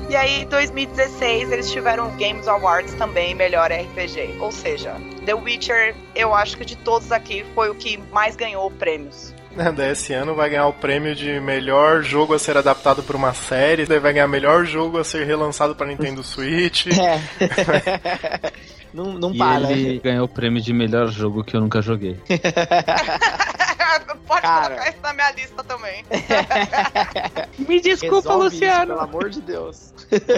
[0.09, 4.35] E aí, em 2016, eles tiveram o Games Awards também, melhor RPG.
[4.39, 8.69] Ou seja, The Witcher, eu acho que de todos aqui foi o que mais ganhou
[8.71, 9.33] prêmios.
[9.73, 13.33] Daí esse ano vai ganhar o prêmio de melhor jogo a ser adaptado por uma
[13.33, 16.87] série, daí vai ganhar melhor jogo a ser relançado para Nintendo Switch.
[16.87, 17.21] É.
[18.93, 19.71] não não E para.
[19.71, 22.17] ele ganhou o prêmio de melhor jogo que eu nunca joguei.
[24.27, 24.65] Pode Cara.
[24.67, 26.05] colocar isso na minha lista também.
[27.59, 28.87] Me desculpa, Resolve isso, Luciano.
[28.87, 29.93] pelo amor de Deus.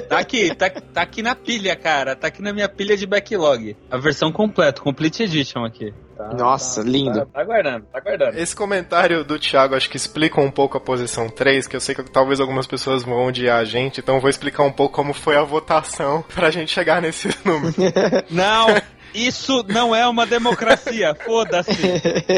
[0.08, 2.16] Tá aqui, tá, tá aqui na pilha, cara.
[2.16, 3.76] Tá aqui na minha pilha de backlog.
[3.90, 5.94] A versão completa, Complete Edition aqui.
[6.18, 7.20] Tá, Nossa, tá, lindo.
[7.20, 8.40] Tá, tá aguardando, tá aguardando.
[8.40, 11.94] Esse comentário do Thiago acho que explica um pouco a posição 3, que eu sei
[11.94, 15.14] que talvez algumas pessoas vão odiar a gente, então eu vou explicar um pouco como
[15.14, 17.76] foi a votação pra gente chegar nesses números.
[18.32, 18.68] Não,
[19.14, 21.16] isso não é uma democracia.
[21.26, 21.72] Foda-se.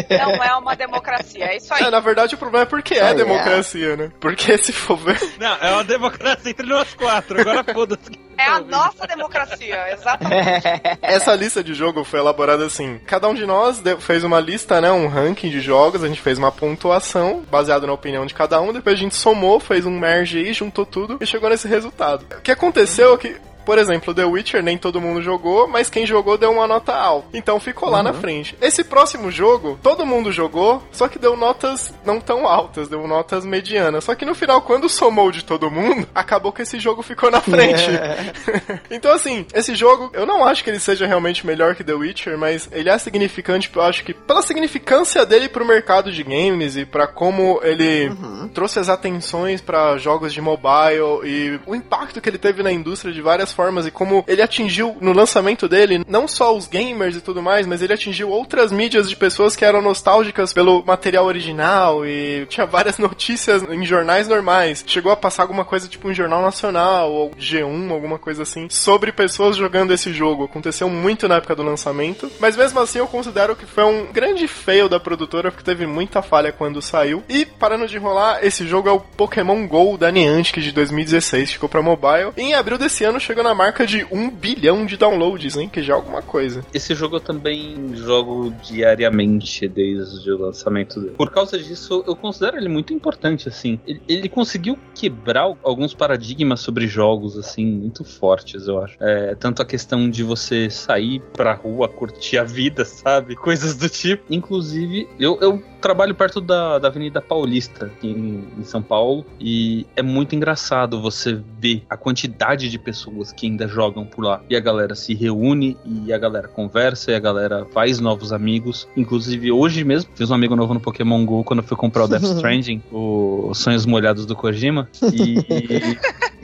[0.10, 1.84] Não é uma democracia, é isso aí.
[1.84, 3.14] É, na verdade o problema é porque é é.
[3.14, 4.12] democracia, né?
[4.20, 5.20] Porque se for ver.
[5.40, 7.40] Não, é uma democracia entre nós quatro.
[7.40, 8.30] Agora foda-se.
[8.38, 10.64] É a nossa democracia, exatamente.
[11.02, 12.98] Essa lista de jogo foi elaborada assim.
[13.06, 14.90] Cada um de nós fez uma lista, né?
[14.90, 18.72] Um ranking de jogos, a gente fez uma pontuação baseado na opinião de cada um,
[18.72, 22.26] depois a gente somou, fez um merge aí, juntou tudo e chegou nesse resultado.
[22.38, 23.49] O que aconteceu é que.
[23.66, 27.28] Por exemplo, The Witcher nem todo mundo jogou, mas quem jogou deu uma nota alta.
[27.34, 28.58] Então ficou lá na frente.
[28.62, 33.46] Esse próximo jogo, todo mundo jogou, só que deu notas não tão altas, deu notas
[33.46, 34.04] medianas.
[34.04, 37.42] Só que no final, quando somou de todo mundo, acabou que esse jogo ficou na
[37.42, 37.90] frente.
[38.90, 42.38] então, assim, esse jogo, eu não acho que ele seja realmente melhor que The Witcher,
[42.38, 46.86] mas ele é significante, eu acho que pela significância dele pro mercado de games e
[46.86, 48.12] pra como ele
[48.54, 53.14] trouxe as atenções pra jogos de mobile e o impacto que ele teve na indústria
[53.14, 57.20] de várias formas e como ele atingiu no lançamento dele não só os gamers e
[57.20, 62.06] tudo mais, mas ele atingiu outras mídias de pessoas que eram nostálgicas pelo material original
[62.06, 64.82] e tinha várias notícias em jornais normais.
[64.88, 69.12] Chegou a passar alguma coisa tipo um jornal nacional ou G1, alguma coisa assim, sobre
[69.12, 70.46] pessoas jogando esse jogo.
[70.46, 74.48] Aconteceu muito na época do lançamento, mas mesmo assim eu considero que foi um grande
[74.48, 77.22] fail da produtora porque teve muita falha quando saiu.
[77.28, 81.68] E parando de enrolar, esse jogo é o Pokémon GO da Niantic de 2016, ficou
[81.68, 82.32] pra mobile.
[82.38, 85.82] E em abril desse ano chegou na marca de 1 bilhão de downloads, hein, que
[85.82, 86.66] já é alguma coisa.
[86.74, 91.16] Esse jogo eu também jogo diariamente desde o lançamento dele.
[91.18, 93.80] Por causa disso, eu considero ele muito importante, assim.
[93.86, 98.96] Ele, ele conseguiu quebrar alguns paradigmas sobre jogos, assim, muito fortes, eu acho.
[99.00, 103.36] É, tanto a questão de você sair pra rua, curtir a vida, sabe?
[103.36, 104.24] Coisas do tipo.
[104.30, 109.86] Inclusive, eu, eu trabalho perto da, da Avenida Paulista, aqui em, em São Paulo, e
[109.96, 114.42] é muito engraçado você ver a quantidade de pessoas que ainda jogam por lá.
[114.50, 118.88] E a galera se reúne, e a galera conversa, e a galera faz novos amigos.
[118.96, 122.08] Inclusive, hoje mesmo, fiz um amigo novo no Pokémon GO quando eu fui comprar o
[122.08, 124.88] Death Stranding, o Sonhos Molhados do Kojima.
[125.14, 125.38] E,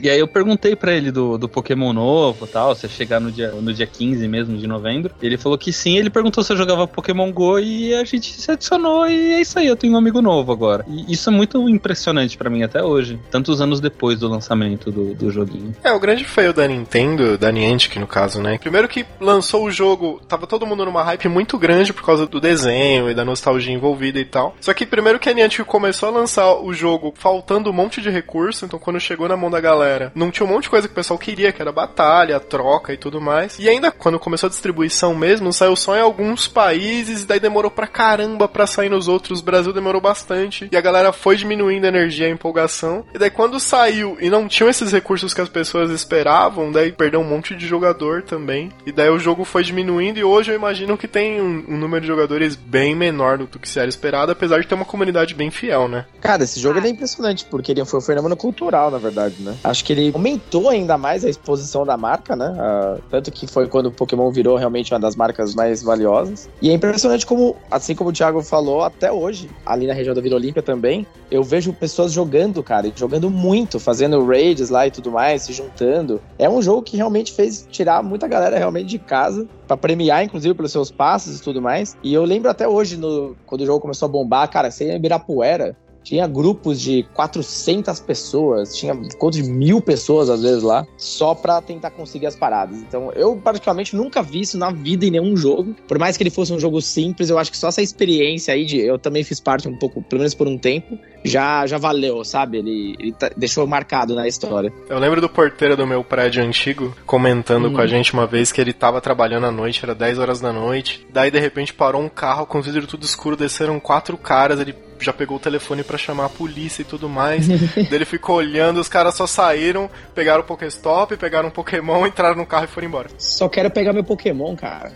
[0.00, 3.20] e aí eu perguntei pra ele do, do Pokémon novo e tal, se ia chegar
[3.20, 5.14] no dia, no dia 15 mesmo de novembro.
[5.20, 8.50] Ele falou que sim, ele perguntou se eu jogava Pokémon GO e a gente se
[8.50, 10.84] adicionou e é isso aí, eu tenho um amigo novo agora.
[10.88, 15.14] E isso é muito impressionante pra mim até hoje, tantos anos depois do lançamento do,
[15.14, 15.74] do joguinho.
[15.82, 18.58] É, o grande fail da Nintendo, da Niantic no caso, né?
[18.58, 22.40] Primeiro que lançou o jogo, tava todo mundo numa hype muito grande por causa do
[22.40, 24.54] desenho e da nostalgia envolvida e tal.
[24.60, 28.10] Só que primeiro que a Niantic começou a lançar o jogo faltando um monte de
[28.10, 30.12] recurso, então quando chegou na mão da galera.
[30.14, 32.96] Não tinha um monte de coisa que o pessoal queria, que era batalha, troca e
[32.96, 33.58] tudo mais.
[33.58, 37.70] E ainda quando começou a distribuição mesmo, saiu só em alguns países, e daí demorou
[37.70, 39.15] pra caramba pra sair nos outros.
[39.16, 40.68] O Brasil demorou bastante.
[40.70, 43.04] E a galera foi diminuindo a energia, a empolgação.
[43.14, 47.20] E daí quando saiu e não tinham esses recursos que as pessoas esperavam, daí perdeu
[47.20, 48.70] um monte de jogador também.
[48.84, 52.02] E daí o jogo foi diminuindo e hoje eu imagino que tem um, um número
[52.02, 55.50] de jogadores bem menor do que se era esperado, apesar de ter uma comunidade bem
[55.50, 56.06] fiel, né?
[56.20, 59.56] Cara, esse jogo ele é impressionante, porque ele foi um fenômeno cultural, na verdade, né?
[59.64, 62.54] Acho que ele aumentou ainda mais a exposição da marca, né?
[62.58, 66.48] Ah, tanto que foi quando o Pokémon virou realmente uma das marcas mais valiosas.
[66.60, 70.20] E é impressionante como, assim como o Thiago falou, até hoje, ali na região da
[70.20, 75.10] Vila Olímpia também, eu vejo pessoas jogando, cara, jogando muito, fazendo raids lá e tudo
[75.10, 76.20] mais, se juntando.
[76.38, 80.54] É um jogo que realmente fez tirar muita galera realmente de casa pra premiar, inclusive,
[80.54, 81.96] pelos seus passos e tudo mais.
[82.02, 84.92] E eu lembro até hoje, no, quando o jogo começou a bombar, cara, você ia
[84.92, 90.86] em Ibirapuera, tinha grupos de 400 pessoas, tinha conto de mil pessoas às vezes lá,
[90.96, 92.78] só pra tentar conseguir as paradas.
[92.78, 95.74] Então eu praticamente nunca vi isso na vida em nenhum jogo.
[95.88, 98.64] Por mais que ele fosse um jogo simples, eu acho que só essa experiência aí
[98.64, 98.78] de.
[98.78, 102.58] Eu também fiz parte um pouco, pelo menos por um tempo, já, já valeu, sabe?
[102.58, 104.72] Ele, ele tá- deixou marcado na história.
[104.88, 108.60] Eu lembro do porteiro do meu prédio antigo comentando com a gente uma vez que
[108.60, 111.04] ele tava trabalhando à noite, era 10 horas da noite.
[111.12, 114.85] Daí de repente parou um carro com o vidro tudo escuro, desceram quatro caras, ele
[115.00, 117.46] já pegou o telefone pra chamar a polícia e tudo mais.
[117.74, 122.36] Daí ele ficou olhando, os caras só saíram, pegaram o Pokéstop, pegaram um Pokémon, entraram
[122.36, 123.08] no carro e foram embora.
[123.18, 124.92] Só quero pegar meu Pokémon, cara.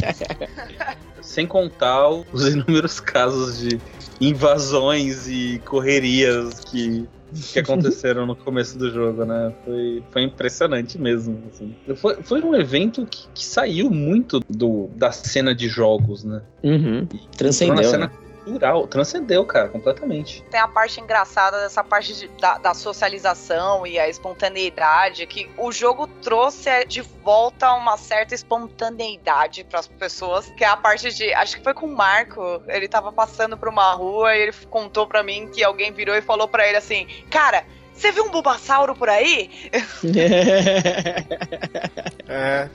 [1.20, 3.78] Sem contar os inúmeros casos de
[4.20, 7.06] invasões e correrias que,
[7.52, 9.52] que aconteceram no começo do jogo, né?
[9.64, 11.38] Foi, foi impressionante mesmo.
[11.48, 11.74] assim.
[11.96, 16.42] Foi, foi um evento que, que saiu muito do, da cena de jogos, né?
[16.62, 17.06] Uhum.
[17.36, 17.84] Transcendeu.
[17.84, 18.12] cena né?
[18.44, 20.42] Cultural, transcendeu, cara, completamente.
[20.50, 25.70] Tem a parte engraçada dessa parte de- da, da socialização e a espontaneidade, que o
[25.72, 31.12] jogo trouxe é, de volta uma certa espontaneidade para as pessoas, que é a parte
[31.14, 31.32] de.
[31.34, 35.06] Acho que foi com o Marco, ele tava passando por uma rua e ele contou
[35.06, 38.94] pra mim que alguém virou e falou pra ele assim: Cara, você viu um Bulbasauro
[38.94, 39.50] por aí?
[42.32, 42.68] É,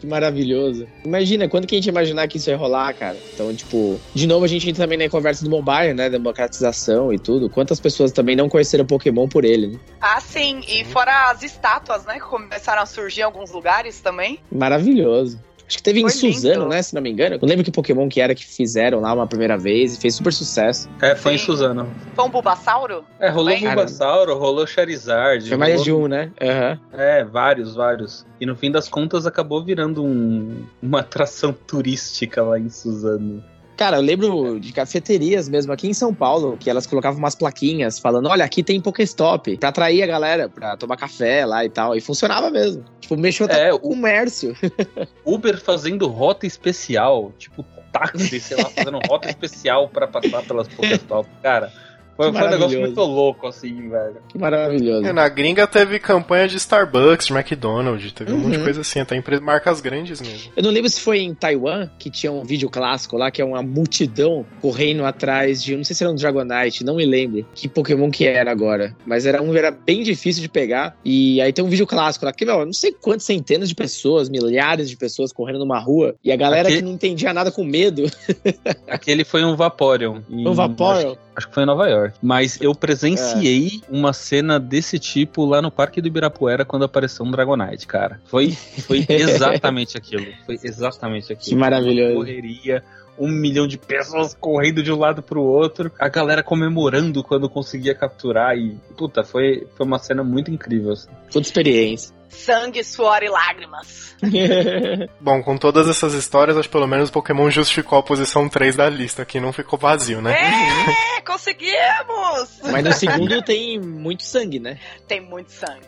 [0.00, 0.86] Que maravilhoso.
[1.04, 3.16] Imagina, quando que a gente ia imaginar que isso ia rolar, cara?
[3.34, 6.08] Então, tipo, de novo a gente entra também na conversa do mobile, né?
[6.08, 7.50] Democratização e tudo.
[7.50, 9.78] Quantas pessoas também não conheceram Pokémon por ele, né?
[10.00, 12.14] Ah, sim, e fora as estátuas, né?
[12.14, 14.38] Que começaram a surgir em alguns lugares também.
[14.50, 15.40] Maravilhoso.
[15.68, 16.34] Acho que teve em Foi lindo.
[16.34, 16.80] Suzano, né?
[16.82, 17.36] Se não me engano.
[17.40, 20.32] Eu lembro que Pokémon que era que fizeram lá uma primeira vez e fez super
[20.32, 20.88] sucesso.
[21.02, 21.44] É, foi em Sim.
[21.44, 21.86] Suzano.
[22.14, 23.04] Foi um Bulbasauro?
[23.20, 23.66] É, rolou Também?
[23.68, 25.46] Bulbasauro, rolou Charizard.
[25.46, 26.32] Foi mais rolou- de um, né?
[26.40, 26.80] Aham.
[26.94, 28.24] É, vários, vários.
[28.40, 33.44] E no fim das contas acabou virando um- uma atração turística lá em Suzano.
[33.78, 37.96] Cara, eu lembro de cafeterias mesmo aqui em São Paulo, que elas colocavam umas plaquinhas
[37.96, 41.94] falando: olha, aqui tem Pokéstop, pra atrair a galera pra tomar café lá e tal.
[41.94, 42.84] E funcionava mesmo.
[43.00, 44.56] Tipo, mexeu até É, o comércio.
[45.24, 51.28] Uber fazendo rota especial, tipo táxi, sei lá, fazendo rota especial pra passar pelas Pokéstop.
[51.40, 51.72] Cara,
[52.18, 52.80] foi, foi um negócio maravilhoso.
[52.82, 54.16] muito louco, assim, velho.
[54.28, 55.06] Que maravilhoso.
[55.06, 58.64] É, na gringa teve campanha de Starbucks, de McDonald's, teve um monte de Uhum.
[58.64, 60.50] coisa assim, até empre- marcas grandes mesmo.
[60.56, 63.44] Eu não lembro se foi em Taiwan que tinha um vídeo clássico lá, que é
[63.44, 65.76] uma multidão correndo atrás de.
[65.76, 68.94] Não sei se era um Dragonite, não me lembro que Pokémon que era agora.
[69.06, 70.96] Mas era um era bem difícil de pegar.
[71.04, 73.74] E aí tem um vídeo clássico lá, que, meu, eu não sei quantas centenas de
[73.74, 76.14] pessoas, milhares de pessoas correndo numa rua.
[76.24, 78.02] E a galera Aqui- que não entendia nada com medo.
[78.88, 80.20] Aquele foi um Vaporeon.
[80.28, 81.14] Um Vaporeon.
[81.38, 82.18] Acho, que foi em Nova York.
[82.20, 87.30] Mas eu presenciei uma cena desse tipo lá no Parque do Ibirapuera quando apareceu um
[87.30, 88.20] Dragonite, cara.
[88.24, 90.26] Foi, foi exatamente aquilo.
[90.44, 91.48] Foi exatamente aquilo.
[91.48, 92.16] Que maravilhoso.
[92.16, 92.82] Correria.
[93.16, 97.94] Um milhão de pessoas correndo de um lado pro outro, a galera comemorando quando conseguia
[97.94, 100.92] capturar e, puta, foi, foi uma cena muito incrível.
[100.92, 101.08] assim.
[101.30, 102.17] Toda experiência.
[102.28, 104.16] Sangue, suor e lágrimas.
[105.20, 108.76] Bom, com todas essas histórias, acho que pelo menos o Pokémon justificou a posição 3
[108.76, 110.34] da lista, que não ficou vazio, né?
[110.34, 112.60] É, conseguimos!
[112.70, 114.78] Mas no segundo tem muito sangue, né?
[115.06, 115.86] Tem muito sangue.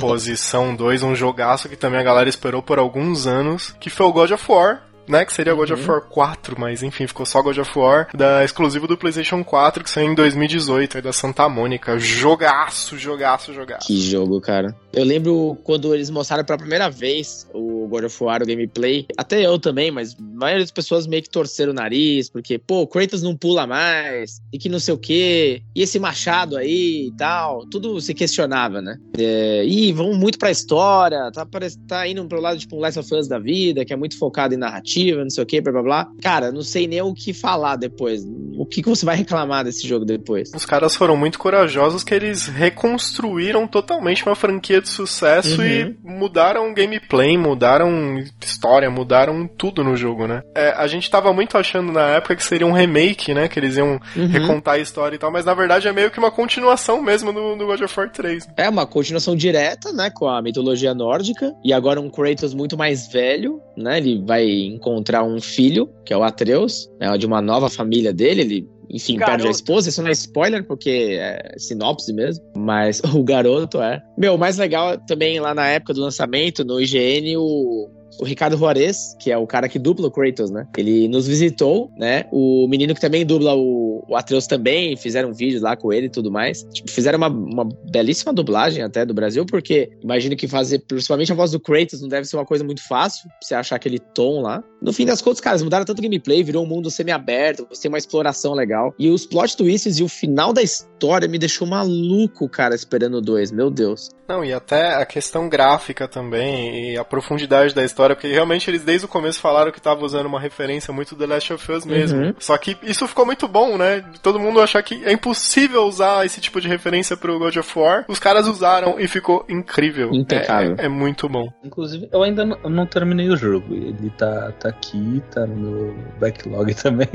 [0.00, 4.12] Posição 2, um jogaço que também a galera esperou por alguns anos, que foi o
[4.12, 4.82] God of War.
[5.06, 8.44] Né, que seria God of War 4, mas enfim, ficou só God of War, da
[8.44, 11.98] exclusivo do PlayStation 4, que saiu em 2018, aí da Santa Mônica.
[11.98, 13.86] Jogaço, jogaço, jogaço.
[13.86, 14.74] Que jogo, cara.
[14.92, 19.06] Eu lembro quando eles mostraram pela primeira vez o God of War, o gameplay.
[19.16, 22.86] Até eu também, mas maioria das pessoas meio que torceram o nariz, porque, pô, o
[22.86, 27.12] Kratos não pula mais, e que não sei o quê, e esse machado aí e
[27.16, 28.96] tal, tudo se questionava, né?
[29.16, 32.98] É, e vão muito pra história, tá, parece, tá indo pro lado, tipo, um Last
[32.98, 35.72] of Us da vida, que é muito focado em narrativa, não sei o quê, blá
[35.72, 36.08] blá blá.
[36.22, 38.22] Cara, não sei nem o que falar depois.
[38.56, 40.50] O que, que você vai reclamar desse jogo depois?
[40.54, 42.46] Os caras foram muito corajosos que eles
[42.94, 45.66] reconstruíram totalmente uma franquia de sucesso Uhum.
[45.66, 50.42] e mudaram gameplay, mudaram história, mudaram tudo no jogo, né?
[50.54, 53.48] É, a gente tava muito achando na época que seria um remake, né?
[53.48, 54.26] Que eles iam Uhum.
[54.26, 57.56] recontar a história e tal, mas na verdade é meio que uma continuação mesmo do,
[57.56, 58.46] do God of War 3.
[58.56, 63.08] É uma continuação direta, né, com a mitologia nórdica, e agora um Kratos muito mais
[63.08, 64.46] velho, né, ele vai
[64.84, 69.16] encontrar um filho, que é o Atreus, né, de uma nova família dele, ele, enfim,
[69.16, 69.38] Garoto.
[69.38, 74.02] perde a esposa, isso não é spoiler, porque é sinopse mesmo, mas o garoto é.
[74.18, 77.90] Meu, o mais legal também lá na época do lançamento, no IGN, o...
[78.20, 80.68] O Ricardo Juarez, que é o cara que dubla o Kratos, né?
[80.78, 82.26] Ele nos visitou, né?
[82.30, 86.10] O menino que também dubla o, o Atreus também, fizeram vídeos lá com ele e
[86.10, 86.62] tudo mais.
[86.72, 91.34] Tipo, fizeram uma, uma belíssima dublagem até do Brasil, porque imagino que fazer, principalmente a
[91.34, 94.42] voz do Kratos, não deve ser uma coisa muito fácil, pra você achar aquele tom
[94.42, 94.62] lá.
[94.84, 97.88] No fim das contas, caras, mudaram tanto o gameplay, virou um mundo semi-aberto, você tem
[97.88, 98.94] uma exploração legal.
[98.98, 103.20] E os plot twists e o final da história me deixou maluco, cara, esperando o
[103.20, 103.50] dois.
[103.50, 104.10] Meu Deus.
[104.28, 108.82] Não, e até a questão gráfica também, e a profundidade da história, porque realmente eles
[108.82, 112.20] desde o começo falaram que tava usando uma referência muito do Last of Us mesmo.
[112.20, 112.34] Uhum.
[112.38, 114.02] Só que isso ficou muito bom, né?
[114.22, 118.04] Todo mundo achar que é impossível usar esse tipo de referência pro God of War.
[118.08, 120.10] Os caras usaram e ficou incrível.
[120.12, 120.76] Impecável.
[120.78, 121.46] É, é muito bom.
[121.62, 123.74] Inclusive, eu ainda não, não terminei o jogo.
[123.74, 127.08] Ele tá, tá aqui, tá no meu backlog também.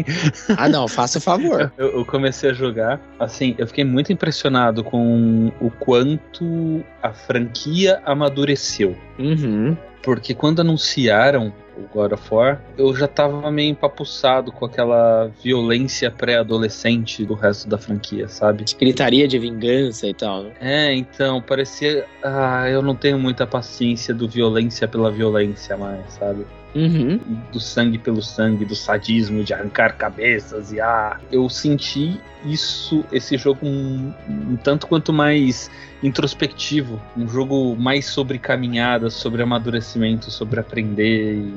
[0.57, 1.71] Ah, não, faça o favor.
[1.77, 8.01] Eu, eu comecei a jogar, assim, eu fiquei muito impressionado com o quanto a franquia
[8.05, 8.95] amadureceu.
[9.17, 9.77] Uhum.
[10.01, 16.11] Porque quando anunciaram o God of War, eu já tava meio empapuçado com aquela violência
[16.11, 18.65] pré-adolescente do resto da franquia, sabe?
[18.77, 20.51] Gritaria de vingança e tal, né?
[20.59, 22.05] É, então, parecia.
[22.23, 26.45] Ah, eu não tenho muita paciência do violência pela violência mais, sabe?
[26.75, 27.19] Uhum.
[27.51, 33.37] do sangue pelo sangue, do sadismo de arrancar cabeças e ah, eu senti isso, esse
[33.37, 35.69] jogo um, um tanto quanto mais
[36.01, 41.53] introspectivo, um jogo mais sobre caminhada, sobre amadurecimento, sobre aprender e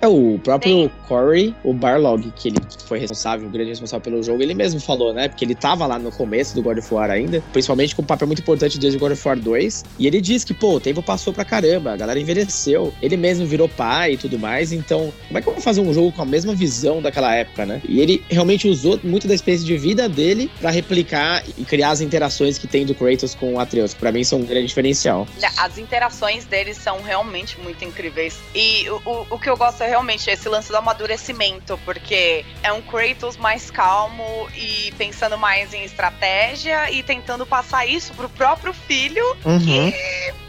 [0.00, 4.42] É, o próprio Corey, o Barlog, que ele foi responsável, o grande responsável pelo jogo,
[4.42, 5.28] ele mesmo falou, né?
[5.28, 8.26] Porque ele tava lá no começo do God of War ainda, principalmente com um papel
[8.26, 9.84] muito importante desde o God of War 2.
[9.98, 12.92] E ele disse que, pô, o tempo passou pra caramba, a galera envelheceu.
[13.00, 15.92] Ele mesmo virou pai e tudo mais, então, como é que eu vou fazer um
[15.92, 17.80] jogo com a mesma visão daquela época, né?
[17.88, 22.00] E ele realmente usou muito da experiência de vida dele pra replicar e criar as
[22.00, 25.26] interações que tem do Kratos com o Atreus, que pra mim são um grande diferencial.
[25.58, 28.38] As interações deles são realmente muito incríveis.
[28.54, 32.72] E o, o, o que eu gosto é realmente esse lance do amadurecimento, porque é
[32.72, 38.72] um Kratos mais calmo e pensando mais em estratégia e tentando passar isso pro próprio
[38.72, 39.24] filho.
[39.44, 39.92] Uhum.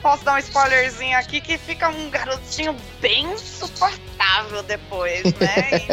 [0.01, 5.87] Posso dar um spoilerzinho aqui que fica um garotinho bem insuportável depois, né?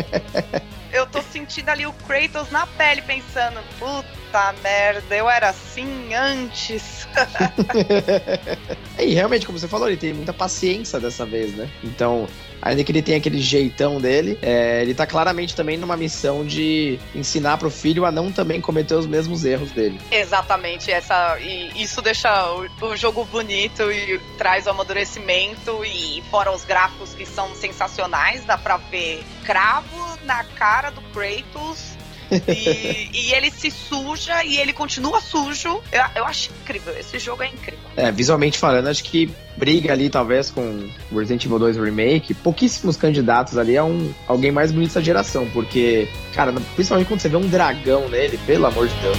[0.92, 7.08] Eu tô sentindo ali o Kratos na pele pensando, puta merda, eu era assim antes.
[8.96, 11.68] E realmente, como você falou, ele tem muita paciência dessa vez, né?
[11.82, 12.28] Então,
[12.60, 16.98] ainda que ele tenha aquele jeitão dele, é, ele tá claramente também numa missão de
[17.14, 20.00] ensinar pro filho a não também cometer os mesmos erros dele.
[20.10, 21.38] Exatamente, essa
[21.74, 27.26] isso deixa o, o jogo bonito e traz o amadurecimento e fora os gráficos que
[27.26, 32.03] são sensacionais, dá pra ver cravo na cara do Kratos.
[32.48, 35.80] E, e ele se suja e ele continua sujo.
[35.92, 36.96] Eu, eu acho incrível.
[36.98, 37.80] Esse jogo é incrível.
[37.96, 42.34] É, visualmente falando, acho que briga ali talvez com o Resident Evil 2 Remake.
[42.34, 47.28] Pouquíssimos candidatos ali a um alguém mais bonito dessa geração, porque, cara, principalmente quando você
[47.28, 49.18] vê um dragão nele, pelo amor de Deus.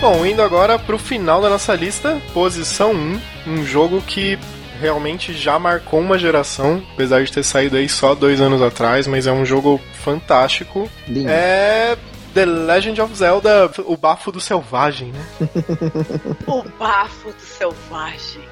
[0.00, 4.38] Bom, indo agora pro final da nossa lista, posição 1, um jogo que
[4.80, 9.26] realmente já marcou uma geração, apesar de ter saído aí só dois anos atrás, mas
[9.26, 10.88] é um jogo fantástico.
[11.06, 11.28] Lindo.
[11.28, 11.96] É
[12.34, 15.26] The Legend of Zelda, o bafo do selvagem, né?
[16.46, 18.42] O bafo do selvagem.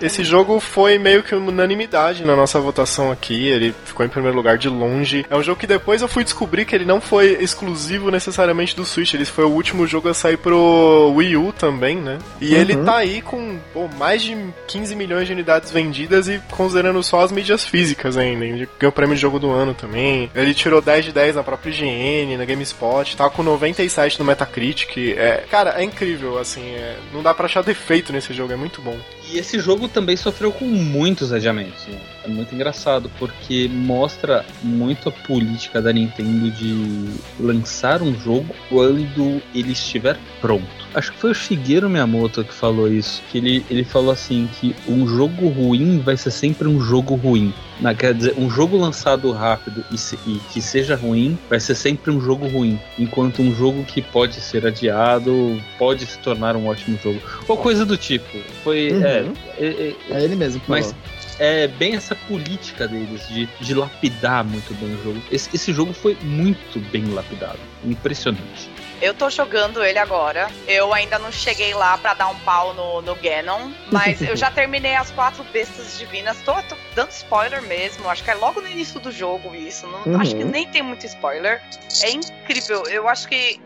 [0.00, 3.48] Esse jogo foi meio que unanimidade na nossa votação aqui.
[3.48, 5.24] Ele ficou em primeiro lugar de longe.
[5.30, 8.84] É um jogo que depois eu fui descobrir que ele não foi exclusivo necessariamente do
[8.84, 9.14] Switch.
[9.14, 12.18] Ele foi o último jogo a sair pro Wii U também, né?
[12.40, 12.60] E Uhum.
[12.60, 14.36] ele tá aí com pô, mais de
[14.66, 18.44] 15 milhões de unidades vendidas e considerando só as mídias físicas ainda.
[18.44, 20.30] Ele ganhou o prêmio de jogo do ano também.
[20.34, 23.16] Ele tirou 10 de 10 na própria IGN, na GameSpot.
[23.16, 24.96] Tá com 97 no Metacritic.
[25.16, 26.74] É, cara, é incrível, assim.
[26.74, 28.96] é- não dá pra achar defeito nesse jogo, é muito bom.
[29.30, 31.86] E esse jogo também sofreu com muitos adiamentos.
[31.86, 31.98] Né?
[32.26, 37.08] É muito engraçado, porque mostra muito a política da Nintendo de
[37.38, 40.66] lançar um jogo quando ele estiver pronto.
[40.92, 43.22] Acho que foi o Shigeru Miyamoto que falou isso.
[43.30, 47.54] Que ele, ele falou assim: que um jogo ruim vai ser sempre um jogo ruim.
[47.80, 51.76] Na, quer dizer, um jogo lançado rápido e, se, e, que seja ruim vai ser
[51.76, 52.80] sempre um jogo ruim.
[52.98, 57.20] Enquanto um jogo que pode ser adiado pode se tornar um ótimo jogo.
[57.46, 58.38] Ou coisa do tipo.
[58.64, 58.90] Foi.
[58.90, 59.04] Uhum.
[59.04, 61.15] É, é, é, É ele mesmo que Mas falou.
[61.38, 65.22] É bem essa política deles de, de lapidar muito bem o jogo.
[65.30, 67.58] Esse, esse jogo foi muito bem lapidado.
[67.84, 68.70] Impressionante.
[69.00, 70.48] Eu tô jogando ele agora.
[70.66, 73.70] Eu ainda não cheguei lá pra dar um pau no, no Ganon.
[73.92, 76.38] Mas eu já terminei as quatro bestas divinas.
[76.44, 78.08] Tô, tô dando spoiler mesmo.
[78.08, 79.86] Acho que é logo no início do jogo isso.
[79.86, 80.20] Não, Uhum.
[80.20, 81.60] Acho que nem tem muito spoiler.
[82.02, 82.84] É incrível.
[82.84, 83.60] Eu acho que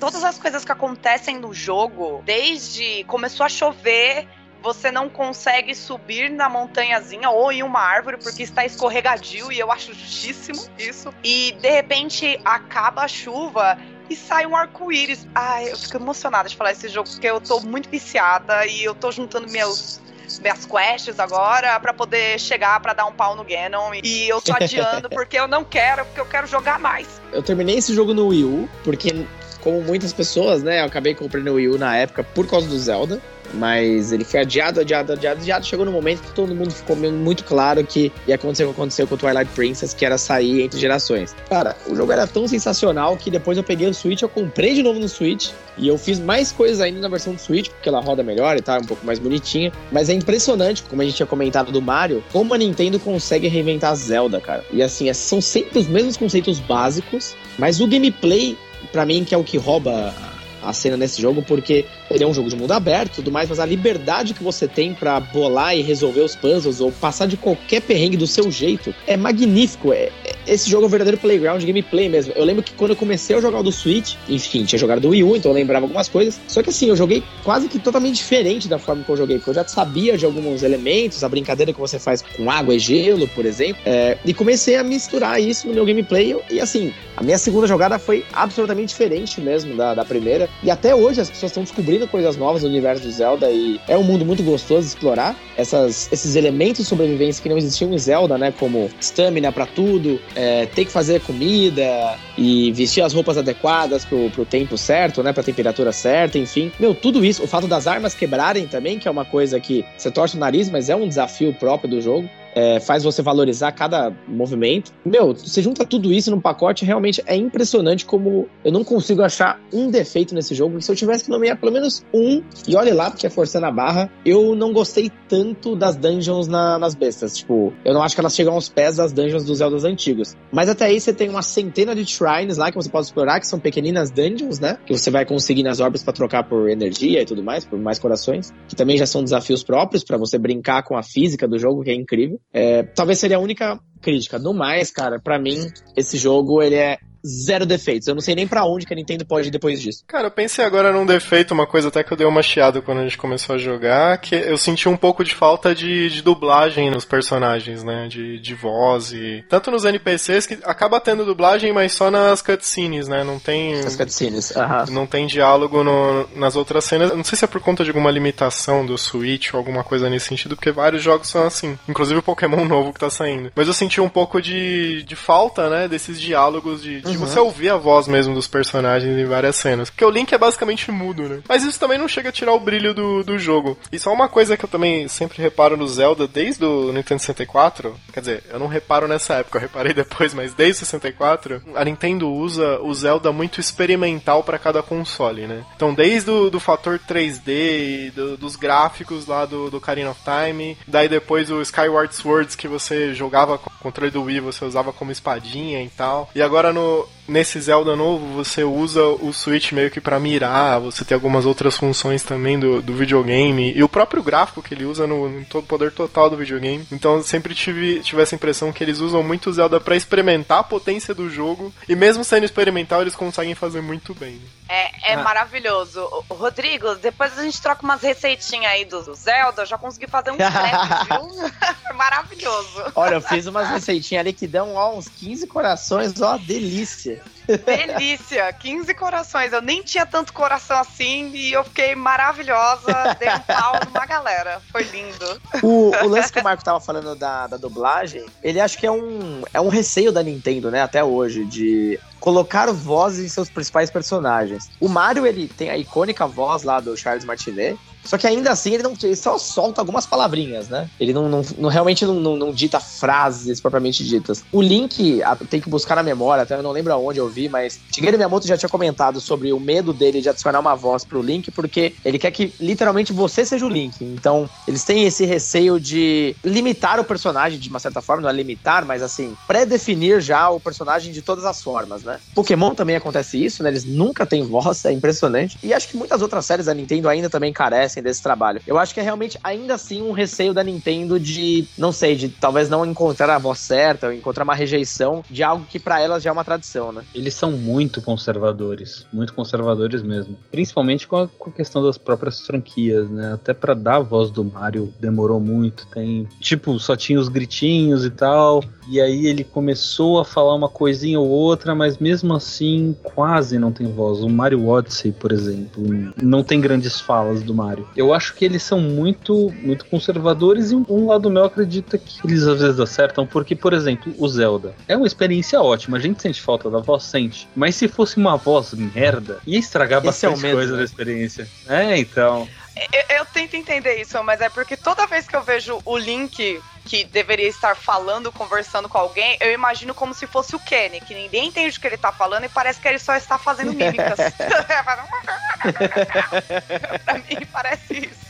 [0.00, 4.26] todas as coisas que acontecem no jogo, desde começou a chover.
[4.64, 9.70] Você não consegue subir na montanhazinha ou em uma árvore porque está escorregadio e eu
[9.70, 11.12] acho justíssimo isso.
[11.22, 13.76] E de repente acaba a chuva
[14.08, 15.26] e sai um arco-íris.
[15.34, 18.94] Ai, eu fico emocionada de falar esse jogo, porque eu tô muito viciada e eu
[18.94, 20.02] tô juntando meus.
[20.40, 23.92] Minhas quests agora pra poder chegar pra dar um pau no Ganon.
[24.02, 27.20] E eu tô adiando porque eu não quero, porque eu quero jogar mais.
[27.30, 29.26] Eu terminei esse jogo no Wii U, porque,
[29.60, 32.78] como muitas pessoas, né, eu acabei comprando o Wii U na época por causa do
[32.78, 33.20] Zelda.
[33.56, 35.66] Mas ele foi adiado, adiado, adiado, adiado.
[35.66, 39.06] Chegou no momento que todo mundo ficou muito claro que ia acontecer o que aconteceu
[39.06, 41.34] com o Twilight Princess, que era sair entre gerações.
[41.48, 44.82] Cara, o jogo era tão sensacional que depois eu peguei o Switch, eu comprei de
[44.82, 45.50] novo no Switch.
[45.76, 48.62] E eu fiz mais coisas ainda na versão do Switch, porque ela roda melhor e
[48.64, 49.72] é um pouco mais bonitinha.
[49.90, 53.94] Mas é impressionante, como a gente tinha comentado do Mario, como a Nintendo consegue reinventar
[53.96, 54.64] Zelda, cara.
[54.72, 58.56] E assim, é- são sempre os mesmos conceitos básicos, mas o gameplay,
[58.92, 60.14] pra mim, que é o que rouba
[60.62, 63.58] a cena nesse jogo, porque ele é um jogo de mundo aberto tudo mais, mas
[63.58, 67.80] a liberdade que você tem pra bolar e resolver os puzzles ou passar de qualquer
[67.82, 69.92] perrengue do seu jeito é magnífico.
[69.92, 72.32] É, é- esse jogo é um verdadeiro playground gameplay mesmo.
[72.36, 75.08] Eu lembro que quando eu comecei a jogar o do Switch, enfim, tinha jogado do
[75.08, 76.38] Wii U, então eu lembrava algumas coisas.
[76.46, 79.50] Só que assim, eu joguei quase que totalmente diferente da forma que eu joguei, porque
[79.50, 83.26] eu já sabia de alguns elementos, a brincadeira que você faz com água e gelo,
[83.28, 86.36] por exemplo, é, e comecei a misturar isso no meu gameplay.
[86.50, 90.48] E assim, a minha segunda jogada foi absolutamente diferente mesmo da, da primeira.
[90.62, 93.96] E até hoje as pessoas estão descobrindo coisas novas no universo de Zelda e é
[93.96, 95.36] um mundo muito gostoso de explorar.
[95.56, 98.52] Essas, esses elementos de sobrevivência que não existiam em Zelda, né?
[98.58, 104.30] Como stamina pra tudo, é, ter que fazer comida e vestir as roupas adequadas pro,
[104.30, 105.32] pro tempo certo, né?
[105.32, 106.72] Pra temperatura certa, enfim.
[106.78, 107.44] Meu, tudo isso.
[107.44, 110.70] O fato das armas quebrarem também, que é uma coisa que você torce o nariz,
[110.70, 114.92] mas é um desafio próprio do jogo é, faz você valorizar cada movimento.
[115.04, 119.60] Meu, você junta tudo isso num pacote, realmente é impressionante como eu não consigo achar
[119.72, 120.80] um defeito nesse jogo.
[120.80, 123.70] Se eu tivesse que nomear pelo menos um, e olhe lá, porque é forçando a
[123.70, 127.36] barra, eu não gostei tanto das dungeons na- nas bestas.
[127.36, 130.34] Tipo, eu não acho que elas chegam aos pés das dungeons dos Zeldas antigos.
[130.52, 133.46] Mas até aí você tem uma centena de shrines lá que você pode explorar, que
[133.46, 134.78] são pequeninas dungeons, né?
[134.86, 137.98] Que você vai conseguir nas orbes pra trocar por energia e tudo mais, por mais
[137.98, 138.52] corações.
[138.68, 141.90] Que também já são desafios próprios pra você brincar com a física do jogo, que
[141.90, 142.40] é incrível.
[142.52, 144.38] É, talvez seria a única crítica.
[144.38, 148.08] No mais, cara, pra mim, esse jogo ele é zero defeitos.
[148.08, 150.04] Eu não sei nem pra onde que a Nintendo pode ir depois disso.
[150.06, 152.98] Cara, eu pensei agora num defeito, uma coisa até que eu dei uma chiada quando
[152.98, 156.90] a gente começou a jogar, que eu senti um pouco de falta de, de dublagem
[156.90, 158.06] nos personagens, né?
[158.08, 159.44] De, de voz e.
[159.48, 163.24] Tanto nos NPCs que acaba tendo dublagem, mas só nas cutscenes, né?
[163.24, 163.74] Não tem.
[163.80, 164.54] As cutscenes.
[164.56, 164.84] Aham.
[164.90, 167.10] Não tem diálogo no- nas outras cenas.
[167.10, 170.10] Eu Não sei se é por conta de alguma limitação do Switch ou alguma coisa
[170.10, 171.78] nesse sentido, porque vários jogos são assim.
[171.88, 173.50] Inclusive o Pokémon novo que tá saindo.
[173.54, 177.70] Mas eu senti um pouco de, de falta, né, desses diálogos, de, de você ouvir
[177.70, 179.90] a voz mesmo dos personagens em várias cenas.
[179.90, 181.40] Porque o Link é basicamente mudo, né?
[181.48, 183.76] Mas isso também não chega a tirar o brilho do, do jogo.
[183.92, 187.94] E só uma coisa que eu também sempre reparo no Zelda, desde o Nintendo 64,
[188.12, 191.84] quer dizer, eu não reparo nessa época, eu reparei depois, mas desde o 64, a
[191.84, 195.64] Nintendo usa o Zelda muito experimental pra cada console, né?
[195.76, 200.20] Então, desde o do fator 3D, e do- dos gráficos lá do, do Ocarina of
[200.24, 204.64] Time, daí depois o Skyward Swords que você jogava com o controle do Wii, você
[204.64, 206.30] usava como espadinha e tal.
[206.34, 207.23] E agora no out.
[207.26, 211.76] Nesse Zelda novo você usa o Switch meio que pra mirar, você tem algumas outras
[211.76, 215.66] funções também do, do videogame e o próprio gráfico que ele usa no, no todo
[215.66, 216.86] poder total do videogame.
[216.92, 220.58] Então eu sempre tive, tive essa impressão que eles usam muito o Zelda pra experimentar
[220.60, 224.32] a potência do jogo e mesmo sendo experimental eles conseguem fazer muito bem.
[224.34, 224.40] né?
[224.68, 225.22] É, É Ah.
[225.22, 226.00] maravilhoso.
[226.30, 229.62] Rodrigo, depois a gente troca umas receitinhas aí do do Zelda.
[229.62, 231.50] Eu já consegui fazer um crepe, viu?
[231.82, 232.82] Foi maravilhoso.
[232.94, 237.13] Olha, eu fiz umas receitinhas ali que dão ó, uns 15 corações, ó, delícia.
[237.46, 238.52] Delícia.
[238.52, 239.52] 15 corações.
[239.52, 243.16] Eu nem tinha tanto coração assim e eu fiquei maravilhosa.
[243.18, 244.60] Dei um pau numa galera.
[244.72, 245.40] Foi lindo.
[245.62, 248.90] O, o lance que o Marco tava falando da, da dublagem, ele acho que é
[248.90, 253.90] um, é um receio da Nintendo, né, até hoje, de colocar vozes em seus principais
[253.90, 254.70] personagens.
[254.80, 258.74] O Mario, ele tem a icônica voz lá do Charles Martinet, só que ainda assim
[258.74, 260.88] ele, não, ele só solta algumas palavrinhas, né?
[261.00, 264.42] Ele não, não, não- realmente não, não, não dita frases propriamente ditas.
[264.52, 267.48] O Link, a- tem que buscar na memória, até eu não lembro aonde eu vi,
[267.48, 271.22] mas Shigeru Miyamoto já tinha comentado sobre o medo dele de adicionar uma voz pro
[271.22, 273.96] Link, porque ele quer que literalmente você seja o Link.
[274.00, 278.32] Então, eles têm esse receio de limitar o personagem de uma certa forma, não é
[278.32, 282.18] limitar, mas assim, pré-definir já o personagem de todas as formas, né?
[282.34, 283.70] Pokémon também acontece isso, né?
[283.70, 285.56] Eles nunca têm voz, é impressionante.
[285.62, 288.60] E acho que muitas outras séries da Nintendo ainda também carecem desse trabalho.
[288.66, 292.28] Eu acho que é realmente ainda assim um receio da Nintendo de, não sei, de
[292.28, 296.22] talvez não encontrar a voz certa, ou encontrar uma rejeição de algo que pra elas
[296.22, 297.04] já é uma tradição, né?
[297.14, 300.36] Eles são muito conservadores, muito conservadores mesmo.
[300.50, 303.32] Principalmente com a, com a questão das próprias franquias, né?
[303.34, 305.86] Até pra dar a voz do Mario demorou muito.
[305.88, 308.62] Tem, tipo, só tinha os gritinhos e tal.
[308.88, 313.72] E aí ele começou a falar uma coisinha ou outra, mas mesmo assim quase não
[313.72, 314.20] tem voz.
[314.20, 315.82] O Mario Odyssey, por exemplo,
[316.22, 317.83] não tem grandes falas do Mario.
[317.96, 322.46] Eu acho que eles são muito, muito conservadores e um, lado meu acredita que eles
[322.46, 325.96] às vezes acertam, porque, por exemplo, o Zelda é uma experiência ótima.
[325.96, 327.48] A gente sente falta da voz, sente.
[327.54, 330.78] Mas se fosse uma voz merda, ia estragar Esse é o bastante medo, coisa né?
[330.78, 331.48] da experiência.
[331.68, 332.48] É, então.
[332.92, 336.60] Eu, eu tento entender isso, mas é porque toda vez que eu vejo o Link
[336.84, 341.14] que deveria estar falando, conversando com alguém, eu imagino como se fosse o Kenny, que
[341.14, 344.18] ninguém entende o que ele tá falando e parece que ele só está fazendo mímicas.
[347.04, 348.24] pra mim parece isso.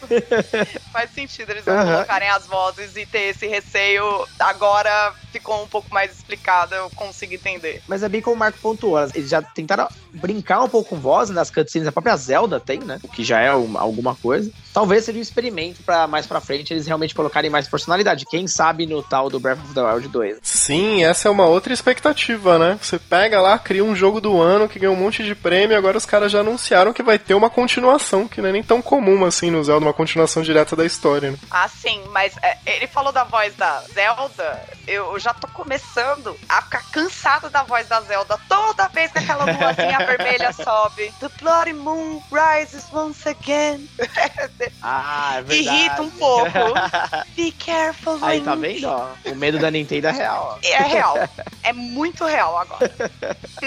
[0.92, 1.92] Faz sentido eles não Aham.
[1.94, 4.26] colocarem as vozes e ter esse receio.
[4.38, 7.82] Agora ficou um pouco mais explicado, eu consigo entender.
[7.88, 11.28] Mas é bem como o Marco pontuou, eles já tentaram brincar um pouco com voz
[11.30, 13.00] nas cutscenes, a própria Zelda tem, né?
[13.02, 14.50] O que já é uma- alguma coisa.
[14.72, 18.26] Talvez seja um experimento para mais pra frente eles realmente colocarem mais personalidade.
[18.26, 20.38] Quem sabe no tal do Breath of the Wild 2.
[20.42, 22.78] Sim, essa é uma outra expectativa, né?
[22.80, 25.96] Você pega lá, cria um jogo do ano que ganhou um monte de prêmio, agora
[25.98, 29.24] os caras já anunciaram que vai ter uma continuação, que não é nem tão comum
[29.24, 31.38] assim no Zelda, uma continuação direta da história, né?
[31.50, 34.62] Ah, sim, mas é, ele falou da voz da Zelda.
[34.86, 38.38] Eu já tô começando a ficar cansada da voz da Zelda.
[38.48, 41.12] Toda vez que aquela luazinha vermelha sobe.
[41.20, 43.88] The bloody moon rises once again.
[44.86, 45.78] Ah, é verdade.
[45.78, 46.50] Irrita um pouco.
[47.34, 49.08] Be careful, Aí tá vendo, ó?
[49.24, 50.66] O medo da Nintendo é real, ó.
[50.66, 51.28] É real.
[51.62, 52.90] É muito real agora.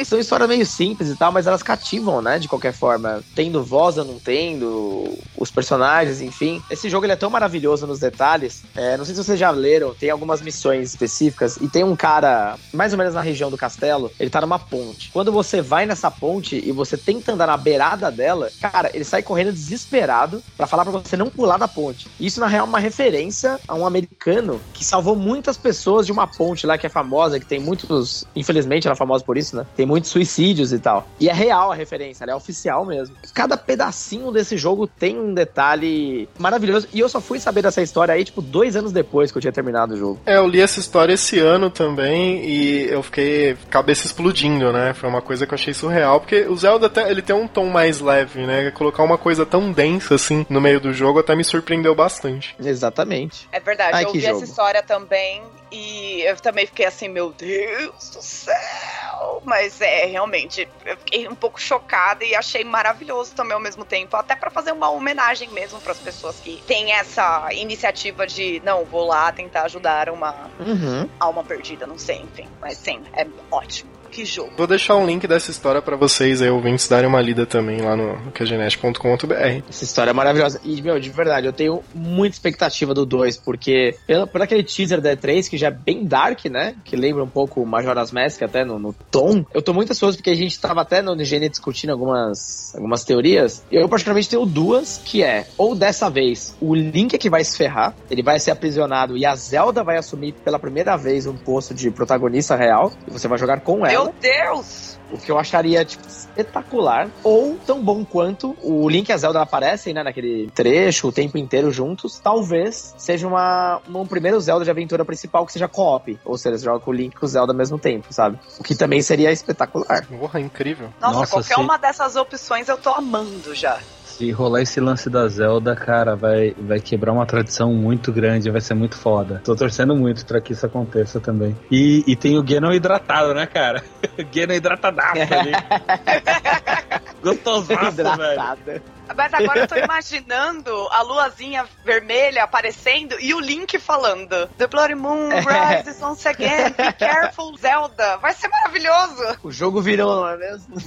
[0.06, 2.38] São histórias meio simples e tal, mas elas cativam, né?
[2.38, 3.24] De qualquer forma.
[3.48, 6.62] Tendo voz ou não tendo, os personagens, enfim.
[6.70, 8.62] Esse jogo ele é tão maravilhoso nos detalhes.
[8.76, 11.56] É, não sei se vocês já leram, tem algumas missões específicas.
[11.56, 15.10] E tem um cara, mais ou menos na região do castelo, ele tá numa ponte.
[15.14, 19.24] Quando você vai nessa ponte e você tenta andar na beirada dela, cara, ele sai
[19.24, 22.10] correndo desesperado pra falar pra você não pular da ponte.
[22.20, 26.28] Isso, na real, é uma referência a um americano que salvou muitas pessoas de uma
[26.28, 28.26] ponte lá que é famosa, que tem muitos.
[28.36, 29.66] Infelizmente, ela é famosa por isso, né?
[29.74, 31.08] Tem muitos suicídios e tal.
[31.18, 33.16] E é real a referência, ela é oficial mesmo.
[33.34, 36.88] Cada pedacinho desse jogo tem um detalhe maravilhoso.
[36.94, 39.52] E eu só fui saber dessa história aí, tipo, dois anos depois que eu tinha
[39.52, 40.20] terminado o jogo.
[40.26, 44.94] É, eu li essa história esse ano também e eu fiquei cabeça explodindo, né?
[44.94, 47.66] Foi uma coisa que eu achei surreal, porque o Zelda até, ele tem um tom
[47.66, 48.72] mais leve, né?
[48.72, 52.56] Colocar uma coisa tão densa assim no meio do jogo até me surpreendeu bastante.
[52.60, 53.48] Exatamente.
[53.52, 54.26] É verdade, Ai, eu jogo.
[54.26, 55.42] essa história também
[55.72, 59.42] e eu também fiquei assim, meu Deus do céu.
[59.44, 64.16] Mas é, realmente, eu fiquei um pouco chocada e achei maravilhoso também ao mesmo tempo,
[64.16, 69.06] até pra fazer uma homenagem mesmo pras pessoas que têm essa iniciativa de, não, vou
[69.08, 71.10] lá tentar ajudar uma Uhum.
[71.20, 72.48] alma perdida, não sei, enfim.
[72.62, 73.92] Mas sim, é ótimo.
[74.12, 74.52] Que jogo.
[74.58, 77.96] Vou deixar um link dessa história pra vocês aí, ouvintes, darem uma lida também lá
[77.96, 79.64] no QGNet.com.br.
[79.70, 80.60] Essa história é maravilhosa.
[80.64, 85.02] E, meu, de verdade, eu tenho muita expectativa do 2, porque pela, por aquele teaser
[85.02, 86.76] da E3, que já é bem dark, né?
[86.84, 89.46] Que lembra um pouco o Majora's Mask, até no, no tom.
[89.54, 93.64] Eu tô muito ansioso, porque a gente tava até no IGN discutindo algumas, algumas teorias.
[93.72, 97.44] E eu, particularmente, tenho duas, que é, ou dessa vez, o Link é que vai
[97.44, 101.36] se ferrar, ele vai ser aprisionado e a Zelda vai assumir pela primeira vez um
[101.36, 103.97] posto de protagonista real, e você vai jogar com ela.
[104.04, 104.98] Meu Deus!
[105.12, 107.10] O que eu acharia, tipo, espetacular.
[107.24, 111.38] Ou tão bom quanto o Link e a Zelda aparecem, né, naquele trecho, o tempo
[111.38, 112.20] inteiro juntos.
[112.20, 116.20] Talvez seja uma, um primeiro Zelda de aventura principal que seja co-op.
[116.26, 118.38] Ou seja, você joga com o Link e com o Zelda ao mesmo tempo, sabe?
[118.60, 120.06] O que também seria espetacular.
[120.08, 120.90] Porra, incrível.
[121.00, 121.62] Nossa, Nossa, qualquer sim.
[121.62, 123.80] uma dessas opções eu tô amando já.
[124.18, 128.60] Se rolar esse lance da Zelda, cara, vai, vai quebrar uma tradição muito grande, vai
[128.60, 129.44] ser muito foda.
[129.46, 131.56] Tô torcendo muito pra que isso aconteça também.
[131.70, 133.84] E, e tem o Ganon hidratado, né, cara?
[134.34, 135.52] Ganon hidratadaço ali.
[137.22, 138.82] Gostosaço, velho.
[139.16, 144.96] Mas agora eu tô imaginando a luazinha vermelha aparecendo e o Link falando: The Bloody
[144.96, 148.18] Moon rises once again, be careful, Zelda.
[148.18, 149.38] Vai ser maravilhoso!
[149.44, 150.76] O jogo virou, não é mesmo?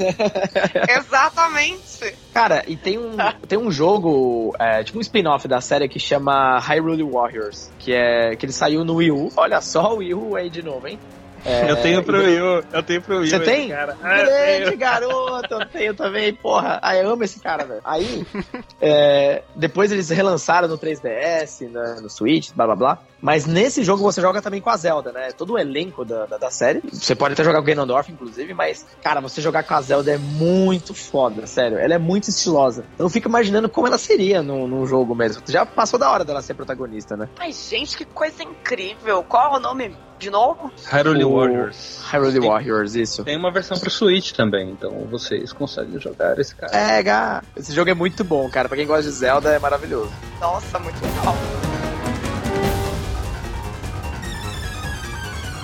[0.88, 2.14] Exatamente!
[2.32, 3.16] Cara, e tem um,
[3.48, 8.36] tem um jogo, é, tipo um spin-off da série que chama Hyrule Warriors, que é
[8.36, 9.32] que ele saiu no Wii U.
[9.36, 10.98] Olha só o Wii U aí de novo, hein?
[11.44, 13.30] É, eu tenho pro Wii U, eu tenho pro Wii U.
[13.30, 13.68] Você tem?
[13.68, 13.96] Cara.
[14.02, 14.78] Ah, Grande tenho.
[14.78, 16.78] garoto, eu tenho também, porra.
[16.82, 17.80] Ah, eu amo esse cara, velho.
[17.84, 18.26] Aí,
[18.80, 22.98] é, depois eles relançaram no 3DS, né, no Switch, blá blá blá.
[23.20, 25.30] Mas nesse jogo você joga também com a Zelda, né?
[25.32, 26.80] Todo o elenco da, da, da série.
[26.90, 30.12] Você pode até jogar com o Ganondorf, inclusive, mas, cara, você jogar com a Zelda
[30.12, 31.78] é muito foda, sério.
[31.78, 32.84] Ela é muito estilosa.
[32.94, 35.42] Então eu fico imaginando como ela seria no, no jogo mesmo.
[35.46, 37.28] Já passou da hora dela ser protagonista, né?
[37.38, 39.22] Ai, gente, que coisa incrível!
[39.22, 40.70] Qual é o nome de novo?
[40.86, 41.98] Hyrule O- Warriors.
[42.12, 42.46] Hyrule Sim.
[42.48, 43.24] Warriors, isso.
[43.24, 46.76] Tem uma versão pro Switch também, então vocês conseguem jogar esse cara.
[46.76, 47.42] É, Gá.
[47.56, 48.68] Esse jogo é muito bom, cara.
[48.68, 50.12] Pra quem gosta de Zelda, é maravilhoso.
[50.40, 51.34] Nossa, muito legal.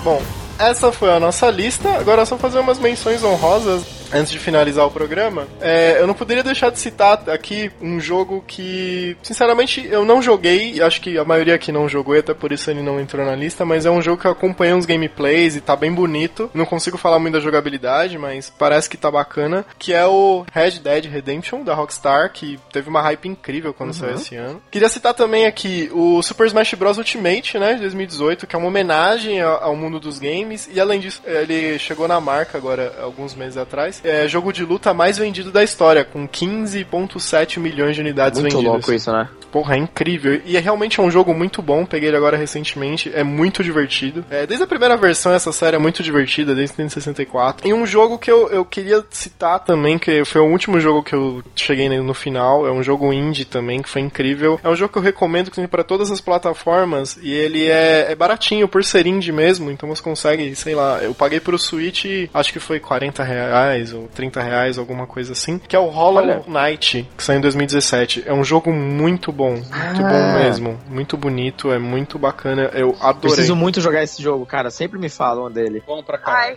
[0.02, 0.22] Bom,
[0.58, 1.88] essa foi a nossa lista.
[1.98, 5.46] Agora é só fazer umas menções honrosas antes de finalizar o programa.
[5.60, 10.74] É, eu não poderia deixar de citar aqui um jogo que, sinceramente, eu não joguei.
[10.74, 13.24] e Acho que a maioria aqui não jogou, e até por isso ele não entrou
[13.24, 13.64] na lista.
[13.64, 16.50] Mas é um jogo que eu acompanhei uns gameplays e tá bem bonito.
[16.54, 19.64] Não consigo falar muito da jogabilidade, mas parece que tá bacana.
[19.78, 24.14] Que é o Red Dead Redemption da Rockstar, que teve uma hype incrível quando saiu
[24.14, 24.62] esse ano.
[24.70, 26.98] Queria citar também aqui o Super Smash Bros.
[26.98, 30.68] Ultimate, né, de 2018, que é uma homenagem ao mundo dos games.
[30.72, 33.95] E além disso, ele chegou na marca agora, alguns meses atrás.
[34.04, 38.72] É jogo de luta mais vendido da história, com 15,7 milhões de unidades Muito vendidas.
[38.74, 39.28] louco isso, né?
[39.50, 40.40] Porra, é incrível.
[40.44, 41.84] E é realmente um jogo muito bom.
[41.84, 43.10] Peguei ele agora recentemente.
[43.14, 44.24] É muito divertido.
[44.30, 47.68] É, desde a primeira versão, essa série é muito divertida, desde o Nintendo 64.
[47.68, 51.14] E um jogo que eu, eu queria citar também, que foi o último jogo que
[51.14, 52.66] eu cheguei no final.
[52.66, 54.60] É um jogo indie também, que foi incrível.
[54.62, 57.18] É um jogo que eu recomendo que tem para todas as plataformas.
[57.22, 59.70] E ele é, é baratinho por ser indie mesmo.
[59.70, 64.08] Então você consegue, sei lá, eu paguei pro Switch, acho que foi 40 reais ou
[64.14, 65.58] 30 reais, alguma coisa assim.
[65.58, 66.44] Que é o Hollow.
[66.46, 68.24] Knight, que saiu em 2017.
[68.26, 69.92] É um jogo muito bom, muito Ah.
[69.92, 70.80] bom mesmo.
[70.88, 72.62] Muito bonito, é muito bacana.
[72.74, 73.20] Eu adorei.
[73.32, 74.70] Preciso muito jogar esse jogo, cara.
[74.70, 75.82] Sempre me falam dele.
[75.86, 76.32] Bom pra cá.
[76.32, 76.56] Ai,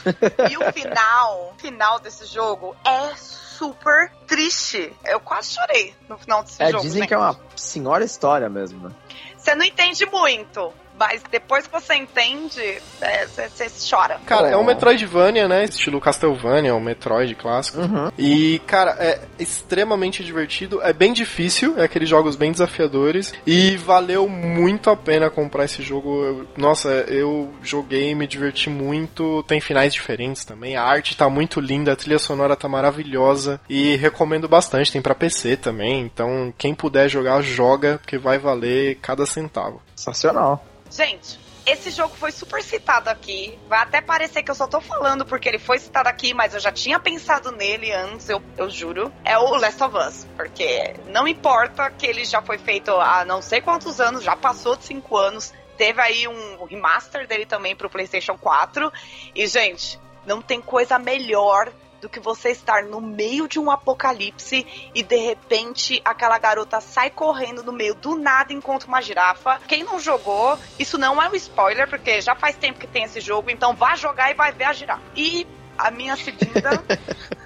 [0.51, 4.91] e o final, o final desse jogo é super triste.
[5.05, 6.81] Eu quase chorei no final desse É, jogo.
[6.83, 7.07] dizem gente.
[7.09, 8.95] que é uma senhora história mesmo, né?
[9.37, 12.61] Você não entende muito, mas depois que você entende,
[13.01, 14.19] é, você, você chora.
[14.25, 14.63] Cara, é um Oh.
[14.65, 15.63] Metroidvania, né?
[15.63, 17.79] Estilo Castlevania, um Metroid clássico.
[17.79, 18.11] Uhum.
[18.17, 20.81] E, cara, é extremamente divertido.
[20.83, 23.33] É bem difícil, é aqueles jogos bem desafiadores.
[23.47, 26.23] E valeu muito a pena comprar esse jogo.
[26.23, 29.43] Eu- nossa, eu joguei, me diverti muito.
[29.43, 30.75] Tem finais diferentes também.
[30.75, 33.59] A arte tá muito linda, a trilha sonora tá maravilhosa.
[33.69, 34.91] E recomendo bastante.
[34.91, 36.01] Tem pra PC também.
[36.01, 39.81] Então, quem puder jogar, joga, porque vai valer cada centavo.
[39.99, 40.63] Sensacional.
[40.89, 43.59] Gente, esse jogo foi super citado aqui.
[43.67, 46.59] Vai até parecer que eu só tô falando porque ele foi citado aqui, mas eu
[46.59, 49.11] já tinha pensado nele antes, eu, eu juro.
[49.25, 50.27] É o Last of Us.
[50.37, 54.77] Porque não importa que ele já foi feito há não sei quantos anos, já passou
[54.77, 55.53] de cinco anos.
[55.77, 58.91] Teve aí um remaster dele também pro PlayStation 4.
[59.35, 61.71] E, gente, não tem coisa melhor
[62.01, 67.09] do que você estar no meio de um apocalipse e de repente aquela garota sai
[67.09, 69.59] correndo no meio do nada e encontra uma girafa.
[69.67, 73.19] Quem não jogou, isso não é um spoiler, porque já faz tempo que tem esse
[73.19, 75.03] jogo, então vá jogar e vai ver a girafa.
[75.15, 75.45] E
[75.77, 76.83] a minha segunda.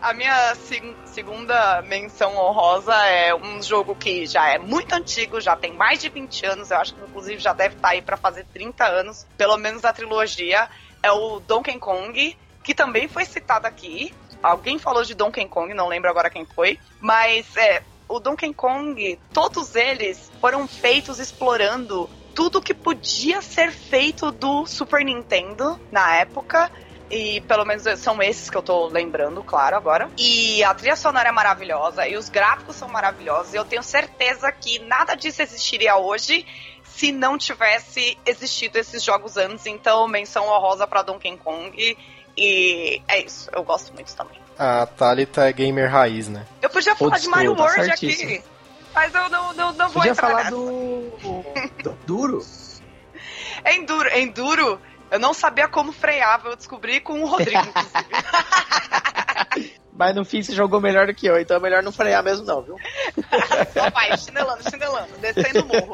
[0.00, 5.54] A minha seg- segunda menção honrosa é um jogo que já é muito antigo, já
[5.54, 8.44] tem mais de 20 anos, eu acho que inclusive já deve estar aí para fazer
[8.52, 10.68] 30 anos, pelo menos a trilogia,
[11.02, 14.14] é o Donkey Kong, que também foi citado aqui.
[14.42, 19.18] Alguém falou de Donkey Kong, não lembro agora quem foi, mas é, o Donkey Kong,
[19.32, 26.70] todos eles foram feitos explorando tudo que podia ser feito do Super Nintendo na época.
[27.10, 30.10] E pelo menos são esses que eu tô lembrando, claro, agora.
[30.16, 33.52] E a trilha sonora é maravilhosa, e os gráficos são maravilhosos.
[33.52, 36.46] E eu tenho certeza que nada disso existiria hoje
[36.84, 39.66] se não tivesse existido esses jogos antes.
[39.66, 41.98] Então, menção honrosa pra Donkey Kong,
[42.36, 44.38] é isso, eu gosto muito também.
[44.58, 46.46] A Thalita é gamer raiz, né?
[46.60, 48.30] Eu podia falar de Mario tá World certíssimo.
[48.30, 48.44] aqui,
[48.94, 50.56] mas eu não, não, não vou Podia entrar falar nessa.
[50.56, 52.46] do, do Duro.
[53.64, 54.80] É Enduro, Enduro,
[55.10, 57.92] eu não sabia como freava, eu descobri com o Rodrigo, inclusive.
[59.92, 62.46] Mas no fim você jogou melhor do que eu, então é melhor não frear mesmo
[62.46, 62.76] não, viu?
[63.74, 65.92] Só vai, chinelando, chinelando, descendo o morro.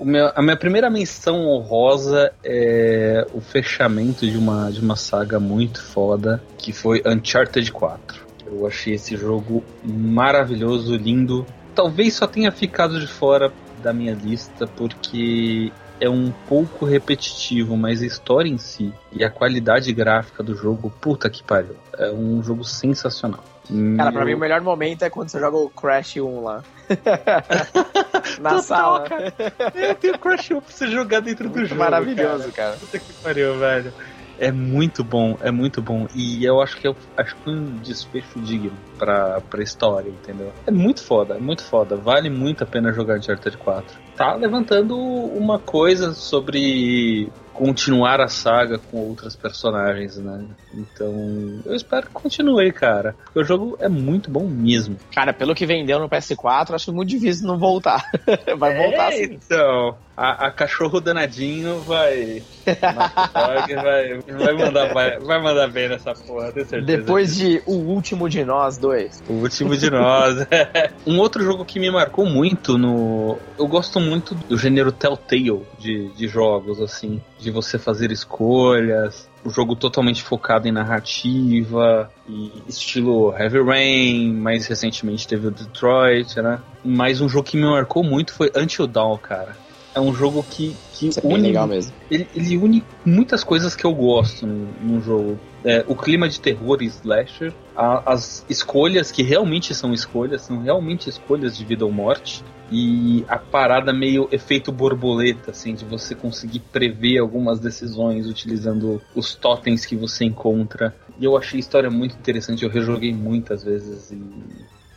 [0.00, 5.82] Meu- a minha primeira menção honrosa é o fechamento de uma, de uma saga muito
[5.82, 8.26] foda, que foi Uncharted 4.
[8.46, 11.46] Eu achei esse jogo maravilhoso, lindo.
[11.74, 13.52] Talvez só tenha ficado de fora
[13.82, 19.30] da minha lista porque é um pouco repetitivo, mas a história em si e a
[19.30, 21.76] qualidade gráfica do jogo, puta que pariu.
[21.96, 23.44] É um jogo sensacional.
[23.96, 26.62] Cara, pra mim o melhor momento é quando você joga o Crash 1 lá.
[28.40, 29.00] Na Total, sala.
[29.08, 29.34] cara.
[29.74, 31.80] É, tem o Crash 1 pra você jogar dentro do Muito jogo.
[31.80, 32.70] maravilhoso, cara.
[32.70, 32.76] cara.
[32.76, 33.92] Puta que pariu, velho.
[34.38, 36.06] É muito bom, é muito bom.
[36.14, 40.52] E eu acho que eu acho que um desfecho digno pra, pra história, entendeu?
[40.66, 41.94] É muito foda, é muito foda.
[41.96, 44.00] Vale muito a pena jogar Uncharted 4.
[44.16, 50.46] Tá levantando uma coisa sobre continuar a saga com outras personagens, né?
[50.74, 53.14] Então, eu espero que continue, cara.
[53.24, 54.96] Porque o jogo é muito bom mesmo.
[55.14, 58.04] Cara, pelo que vendeu no PS4, acho muito difícil não voltar.
[58.58, 59.34] Vai voltar É, sim.
[59.34, 62.42] Então, a, a cachorro danadinho vai.
[62.64, 66.98] Vai, vai, mandar, vai, vai mandar bem nessa porra, tenho certeza.
[66.98, 69.24] Depois de O Último de Nós 2.
[69.28, 70.46] O último de nós.
[71.06, 73.38] um outro jogo que me marcou muito no.
[73.58, 77.20] Eu gosto muito do gênero Telltale de, de jogos, assim.
[77.38, 79.28] De você fazer escolhas.
[79.44, 84.32] O jogo totalmente focado em narrativa e estilo Heavy Rain.
[84.34, 86.60] Mais recentemente teve o Detroit, né?
[86.84, 89.56] Mas um jogo que me marcou muito foi Until Dawn, cara.
[89.94, 91.92] É um jogo que, que Isso é une legal mesmo.
[92.10, 95.38] ele, ele une muitas coisas que eu gosto no, no jogo.
[95.64, 100.60] É, o clima de terror e slasher, a- as escolhas que realmente são escolhas, são
[100.62, 106.14] realmente escolhas de vida ou morte, e a parada meio efeito borboleta, assim, de você
[106.14, 110.96] conseguir prever algumas decisões utilizando os totens que você encontra.
[111.20, 114.16] E eu achei a história muito interessante, eu rejoguei muitas vezes e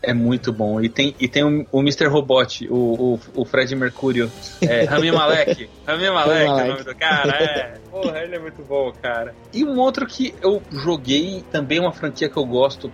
[0.05, 0.79] é muito bom.
[0.81, 2.07] E tem, e tem o, o Mr.
[2.07, 4.31] Robot, o, o, o Fred Mercúrio,
[4.61, 5.69] é, Rami Malek.
[5.85, 6.69] Rami Malek é o Malek.
[6.69, 7.79] nome do cara, é.
[7.89, 9.33] Porra, ele é muito bom, cara.
[9.53, 12.91] E um outro que eu joguei, também uma franquia que eu gosto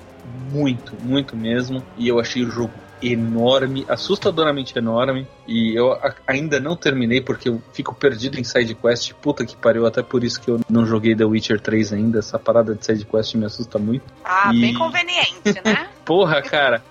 [0.51, 5.97] muito, muito mesmo, e eu achei o jogo enorme, assustadoramente enorme, e eu
[6.27, 10.23] ainda não terminei porque eu fico perdido em side quest, puta que pariu, até por
[10.23, 13.45] isso que eu não joguei The Witcher 3 ainda, essa parada de side quest me
[13.45, 14.03] assusta muito.
[14.23, 15.87] Ah, E- bem conveniente, né?
[16.05, 16.83] Porra, cara.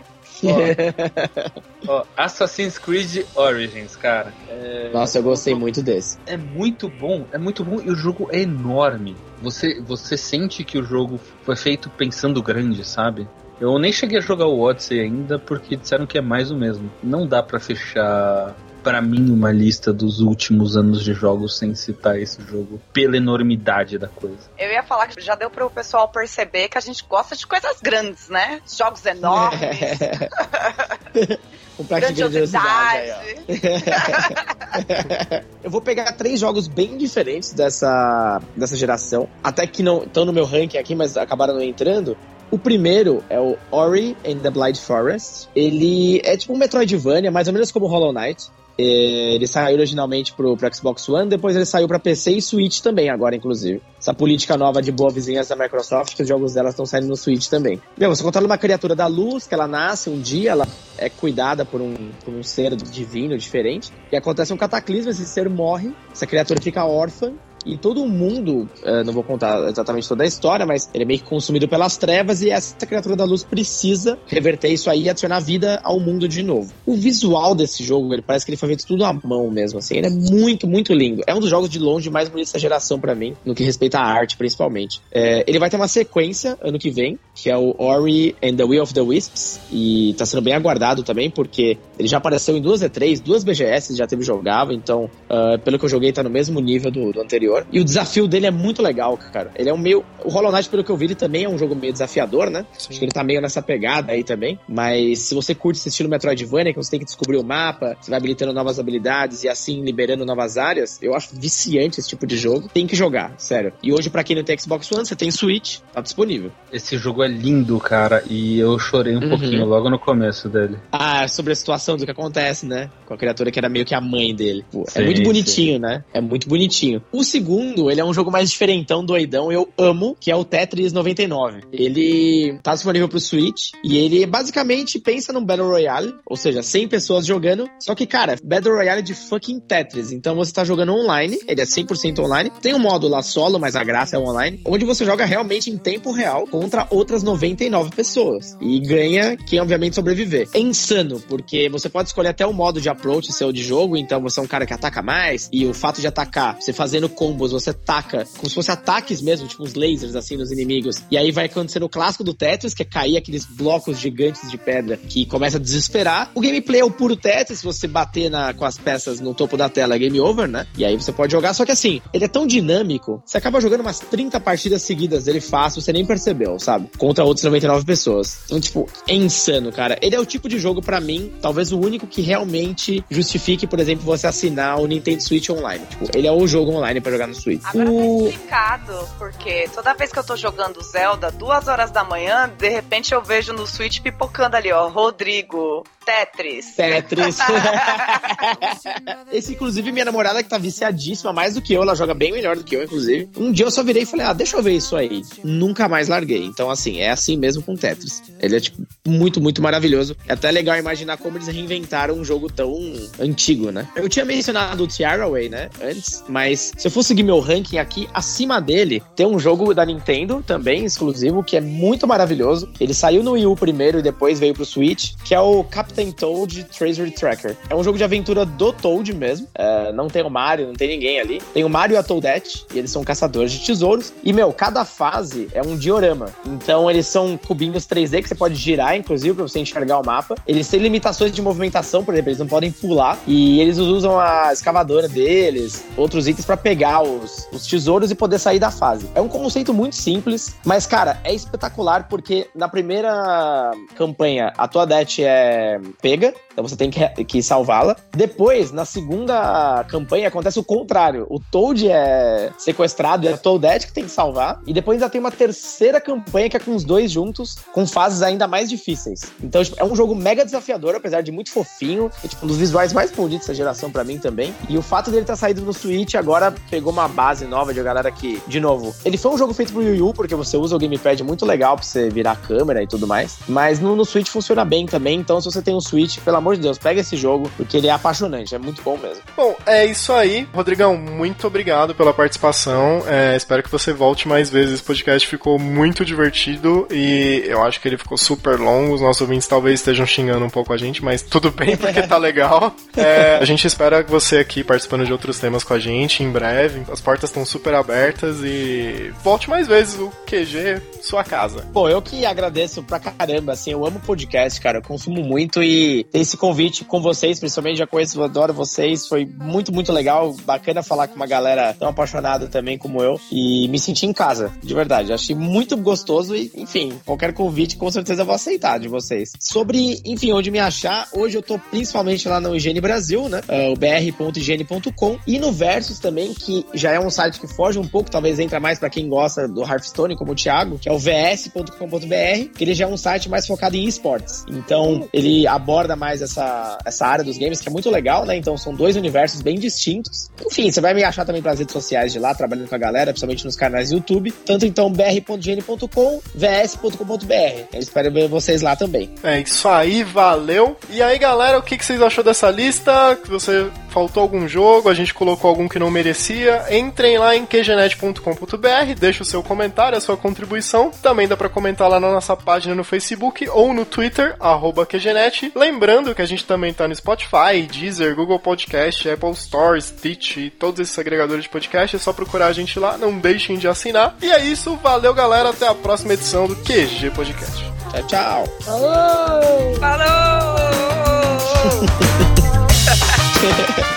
[1.87, 4.35] Ó, ó, Assassin's Creed Origins, cara.
[4.49, 6.19] É, Nossa, eu gostei muito desse.
[6.27, 9.17] é muito bom, é muito bom e o jogo é enorme.
[9.41, 13.29] Você, você sente que o jogo foi feito pensando grande, sabe?
[13.61, 16.91] Eu nem cheguei a jogar o Odyssey ainda porque disseram que é mais o mesmo.
[17.03, 22.19] Não dá pra fechar pra mim uma lista dos últimos anos de jogos sem citar
[22.19, 24.39] esse jogo pela enormidade da coisa.
[24.59, 27.81] Eu ia falar que já deu pro pessoal perceber que a gente gosta de coisas
[27.81, 28.61] grandes, né?
[28.67, 29.61] Jogos enormes,
[31.77, 33.17] Complexo grandiosidade aí, ó.
[33.47, 35.47] grandiosidade.
[35.65, 39.29] Eu vou pegar três jogos bem diferentes dessa, dessa geração.
[39.43, 42.17] Até que não estão no meu ranking aqui, mas acabaram não entrando.
[42.51, 45.49] O primeiro é o Ori and the Blind Forest.
[45.55, 48.49] Ele é tipo um Metroidvania, mais ou menos como Hollow Knight.
[48.81, 52.81] É, Ele saiu originalmente pro, pro Xbox One, depois ele saiu pra PC e Switch
[52.81, 53.83] também, agora, inclusive.
[53.99, 57.17] Essa política nova de boa vizinhança da Microsoft, que os jogos dela estão saindo no
[57.17, 57.79] Switch também.
[57.99, 60.67] Meu, você controla uma criatura da luz, que ela nasce um dia, ela
[60.97, 65.51] é cuidada por um, por um ser divino diferente, e acontece um cataclismo, esse ser
[65.51, 70.27] morre, essa criatura fica órfã, e todo mundo, eh, não vou contar exatamente toda a
[70.27, 74.19] história, mas ele é meio que consumido pelas trevas e essa criatura da luz precisa
[74.27, 76.73] reverter isso aí e adicionar vida ao mundo de novo.
[76.87, 79.97] O visual desse jogo, ele parece que ele foi feito tudo à mão mesmo, assim.
[79.97, 81.23] Ele é muito, muito lindo.
[81.27, 83.99] É um dos jogos de longe mais bonitos da geração pra mim, no que respeita
[83.99, 85.01] à arte, principalmente.
[85.13, 88.65] Eh, ele vai ter uma sequência ano que vem, que é o Ori and the
[88.65, 92.61] Will of the Wisps, e tá sendo bem aguardado também, porque ele já apareceu em
[92.61, 96.31] duas E3, duas BGS, já teve jogável, então, ah, pelo que eu joguei, tá no
[96.31, 97.50] mesmo nível do, do anterior.
[97.73, 99.51] E o desafio dele é muito legal, cara.
[99.57, 100.05] Ele é um meio.
[100.25, 102.65] O Hollow Knight, pelo que eu vi, ele também é um jogo meio desafiador, né?
[102.77, 104.59] Acho que ele tá meio nessa pegada aí também.
[104.69, 108.11] Mas se você curte esse estilo Metroidvania, que você tem que descobrir o mapa, você
[108.11, 112.37] vai habilitando novas habilidades e assim liberando novas áreas, eu acho viciante esse tipo de
[112.37, 112.69] jogo.
[112.73, 113.73] Tem que jogar, sério.
[113.83, 116.51] E hoje, pra quem não tem Xbox One, você tem Switch, tá disponível.
[116.73, 119.29] Esse jogo é lindo, cara, e eu chorei um Uhum.
[119.31, 120.77] pouquinho logo no começo dele.
[120.93, 122.91] Ah, sobre a situação do que acontece, né?
[123.07, 124.65] Com a criatura que era meio que a mãe dele.
[124.71, 126.05] Pô, é Sim, muito bonitinho, né?
[126.13, 127.03] É muito bonitinho.
[127.13, 130.93] O segundo, ele é um jogo mais diferentão, doidão, eu amo, que é o Tetris
[130.93, 131.63] 99.
[131.73, 136.89] Ele tá disponível pro Switch e ele basicamente pensa num Battle Royale, ou seja, 100
[136.89, 140.13] pessoas jogando, só que, cara, Battle Royale de fucking Tetris.
[140.13, 142.53] Então você tá jogando online, ele é 100% online.
[142.61, 145.79] Tem um modo lá solo, mas a graça é online, onde você joga realmente em
[145.79, 150.47] tempo real contra outras 99 pessoas e ganha quem obviamente sobreviver.
[150.53, 154.21] É insano, porque você pode escolher até o modo de approach seu de jogo, então
[154.21, 157.53] você é um cara que ataca mais e o fato de atacar, você fazendo combos,
[157.53, 161.03] você taca como se fosse ataques mesmo, tipo uns lasers assim nos inimigos.
[161.11, 164.59] E aí vai acontecer o clássico do Tetris, que é cair aqueles blocos gigantes de
[164.59, 166.31] pedra que começa a desesperar.
[166.35, 169.69] O gameplay é o puro Tetris, você bater na, com as peças no topo da
[169.69, 170.67] tela, game over, né?
[170.77, 173.81] E aí você pode jogar, só que assim, ele é tão dinâmico, você acaba jogando
[173.81, 176.89] umas 30 partidas seguidas dele fácil, você nem percebeu, sabe?
[176.99, 178.41] Contra outras 99 pessoas.
[178.47, 179.99] Então, tipo, é insano, cara.
[180.03, 183.79] Ele é o tipo de jogo, para mim, talvez o único que realmente justifique, por
[183.79, 185.85] exemplo, você assinar o Nintendo Switch Online.
[185.87, 187.63] Tipo, ele é o jogo online para jogar no Switch.
[187.65, 187.99] Agora o...
[187.99, 192.69] tá explicado, porque toda vez que eu tô jogando Zelda, duas horas da manhã, de
[192.69, 196.75] repente eu vejo no Switch pipocando ali, ó, Rodrigo, Tetris.
[196.75, 197.39] Tetris.
[199.33, 202.57] Esse, inclusive, minha namorada que tá viciadíssima, mais do que eu, ela joga bem melhor
[202.57, 203.29] do que eu, inclusive.
[203.37, 205.23] Um dia eu só virei e falei, ah, deixa eu ver isso aí.
[205.45, 206.45] Nunca mais larguei.
[206.45, 208.25] Então, assim, é assim mesmo com Tetris.
[208.41, 210.17] Ele é, tipo, muito, muito maravilhoso.
[210.27, 212.75] É até legal imaginar como eles reinventaram um jogo tão
[213.21, 213.87] antigo, né?
[213.95, 218.09] Eu tinha mencionado o Tiaraway, né, antes, mas se eu for seguir meu ranking aqui,
[218.13, 222.69] acima dele, tem um jogo da Nintendo, também exclusivo, que é muito maravilhoso.
[222.81, 226.00] Ele saiu no Wii U primeiro e depois veio pro Switch, que é o Captain
[226.11, 227.57] Toad Treasure Tracker.
[227.69, 229.49] É um jogo de aventura do Toad mesmo.
[229.55, 231.43] É, não tem o Mario, não tem ninguém ali.
[231.53, 234.13] Tem o Mario e a Toadette, e eles são caçadores de tesouros.
[234.23, 236.29] E, meu, cada fase é um diorama.
[236.47, 240.37] Então, eles são cubinhos 3D que você pode girar, inclusive, pra você enxergar o mapa.
[240.47, 243.19] Eles têm limitações de movimentação, por exemplo, eles não podem pular.
[243.27, 248.39] E eles usam a escavadora deles, outros itens para pegar os, os tesouros e poder
[248.39, 249.09] sair da fase.
[249.15, 255.25] É um conceito muito simples, mas, cara, é espetacular porque na primeira campanha a Toadette
[255.25, 257.97] é pega, então você tem que, que salvá-la.
[258.13, 261.27] Depois, na segunda campanha, acontece o contrário.
[261.29, 264.61] O Toad é sequestrado e é a Toadette que tem que salvar.
[264.67, 268.23] E depois ainda tem uma terceira campanha que é com os dois juntos, com fases
[268.23, 269.33] ainda mais difíceis.
[269.43, 272.11] Então, tipo, é um jogo mega desafiador, apesar de muito fofinho.
[272.25, 274.55] E, tipo, um dos visuais mais bonitos dessa geração para mim também.
[274.69, 278.11] E o fato dele ter saído no Switch agora pegou uma base nova de galera
[278.11, 280.79] que, de novo, ele foi um jogo feito pro Wii U, porque você usa o
[280.79, 283.39] gamepad muito legal pra você virar a câmera e tudo mais.
[283.49, 285.19] Mas no, no Switch funciona bem também.
[285.19, 287.89] Então, se você tem um Switch, pelo amor de Deus, pega esse jogo, porque ele
[287.89, 289.23] é apaixonante, é muito bom mesmo.
[289.37, 290.47] Bom, é isso aí.
[290.53, 293.03] Rodrigão, muito obrigado pela participação.
[293.07, 294.75] É, espero que você volte mais vezes.
[294.75, 298.95] Esse podcast ficou muito divertido e eu acho que ele ficou super longo.
[298.95, 302.17] Os nossos ouvintes talvez estejam xingando um pouco a gente, mas tudo bem, porque tá
[302.17, 302.75] legal.
[302.97, 306.83] É, a gente espera você aqui participando de outros temas com a gente em breve.
[306.91, 309.99] As portas estão super abertas e volte mais vezes.
[309.99, 311.67] O QG, sua casa.
[311.73, 316.05] Pô, eu que agradeço pra caramba, assim, eu amo podcast, cara, eu consumo muito e
[316.05, 320.83] ter esse convite com vocês, principalmente já conheço, adoro vocês, foi muito, muito legal, bacana
[320.83, 324.75] falar com uma galera tão apaixonada também como eu e me senti em casa, de
[324.75, 329.33] verdade, achei muito gostoso e, enfim, qualquer convite com certeza vou aceitar de vocês.
[329.39, 333.73] Sobre, enfim, onde me achar, hoje eu tô principalmente lá no Higiene Brasil, né, uh,
[333.73, 338.11] o br.higiene.com e no Versus também, que já é um site que foge um pouco,
[338.11, 342.57] talvez entra mais para quem gosta do Hearthstone, como o Thiago, que é o vs.com.br,
[342.57, 344.45] que ele já é um site mais focado em esportes.
[344.49, 348.37] Então, ele aborda mais essa, essa área dos games, que é muito legal, né?
[348.37, 350.31] Então, são dois universos bem distintos.
[350.47, 353.13] Enfim, você vai me achar também pelas redes sociais de lá, trabalhando com a galera,
[353.13, 354.33] principalmente nos canais do YouTube.
[354.45, 357.35] Tanto então, br.gn.com, vs.com.br.
[357.73, 359.11] Eu espero ver vocês lá também.
[359.23, 360.77] É isso aí, valeu.
[360.91, 363.17] E aí, galera, o que, que vocês achou dessa lista?
[363.23, 366.65] Que você faltou algum jogo, a gente colocou algum que não merecia?
[366.71, 370.91] Entrem lá em qgenet.com.br, deixa o seu comentário, a sua contribuição.
[371.03, 375.40] Também dá para comentar lá na nossa página no Facebook ou no Twitter, arroba QGNet.
[375.55, 380.81] Lembrando que a gente também tá no Spotify, Deezer, Google Podcast, Apple Store, Stitch, todos
[380.81, 381.97] esses agregadores de podcast.
[381.97, 384.17] É só procurar a gente lá, não deixem de assinar.
[384.23, 387.65] E é isso, valeu galera, até a próxima edição do QG Podcast.
[387.91, 388.45] Tchau, tchau.
[388.61, 390.21] Falou!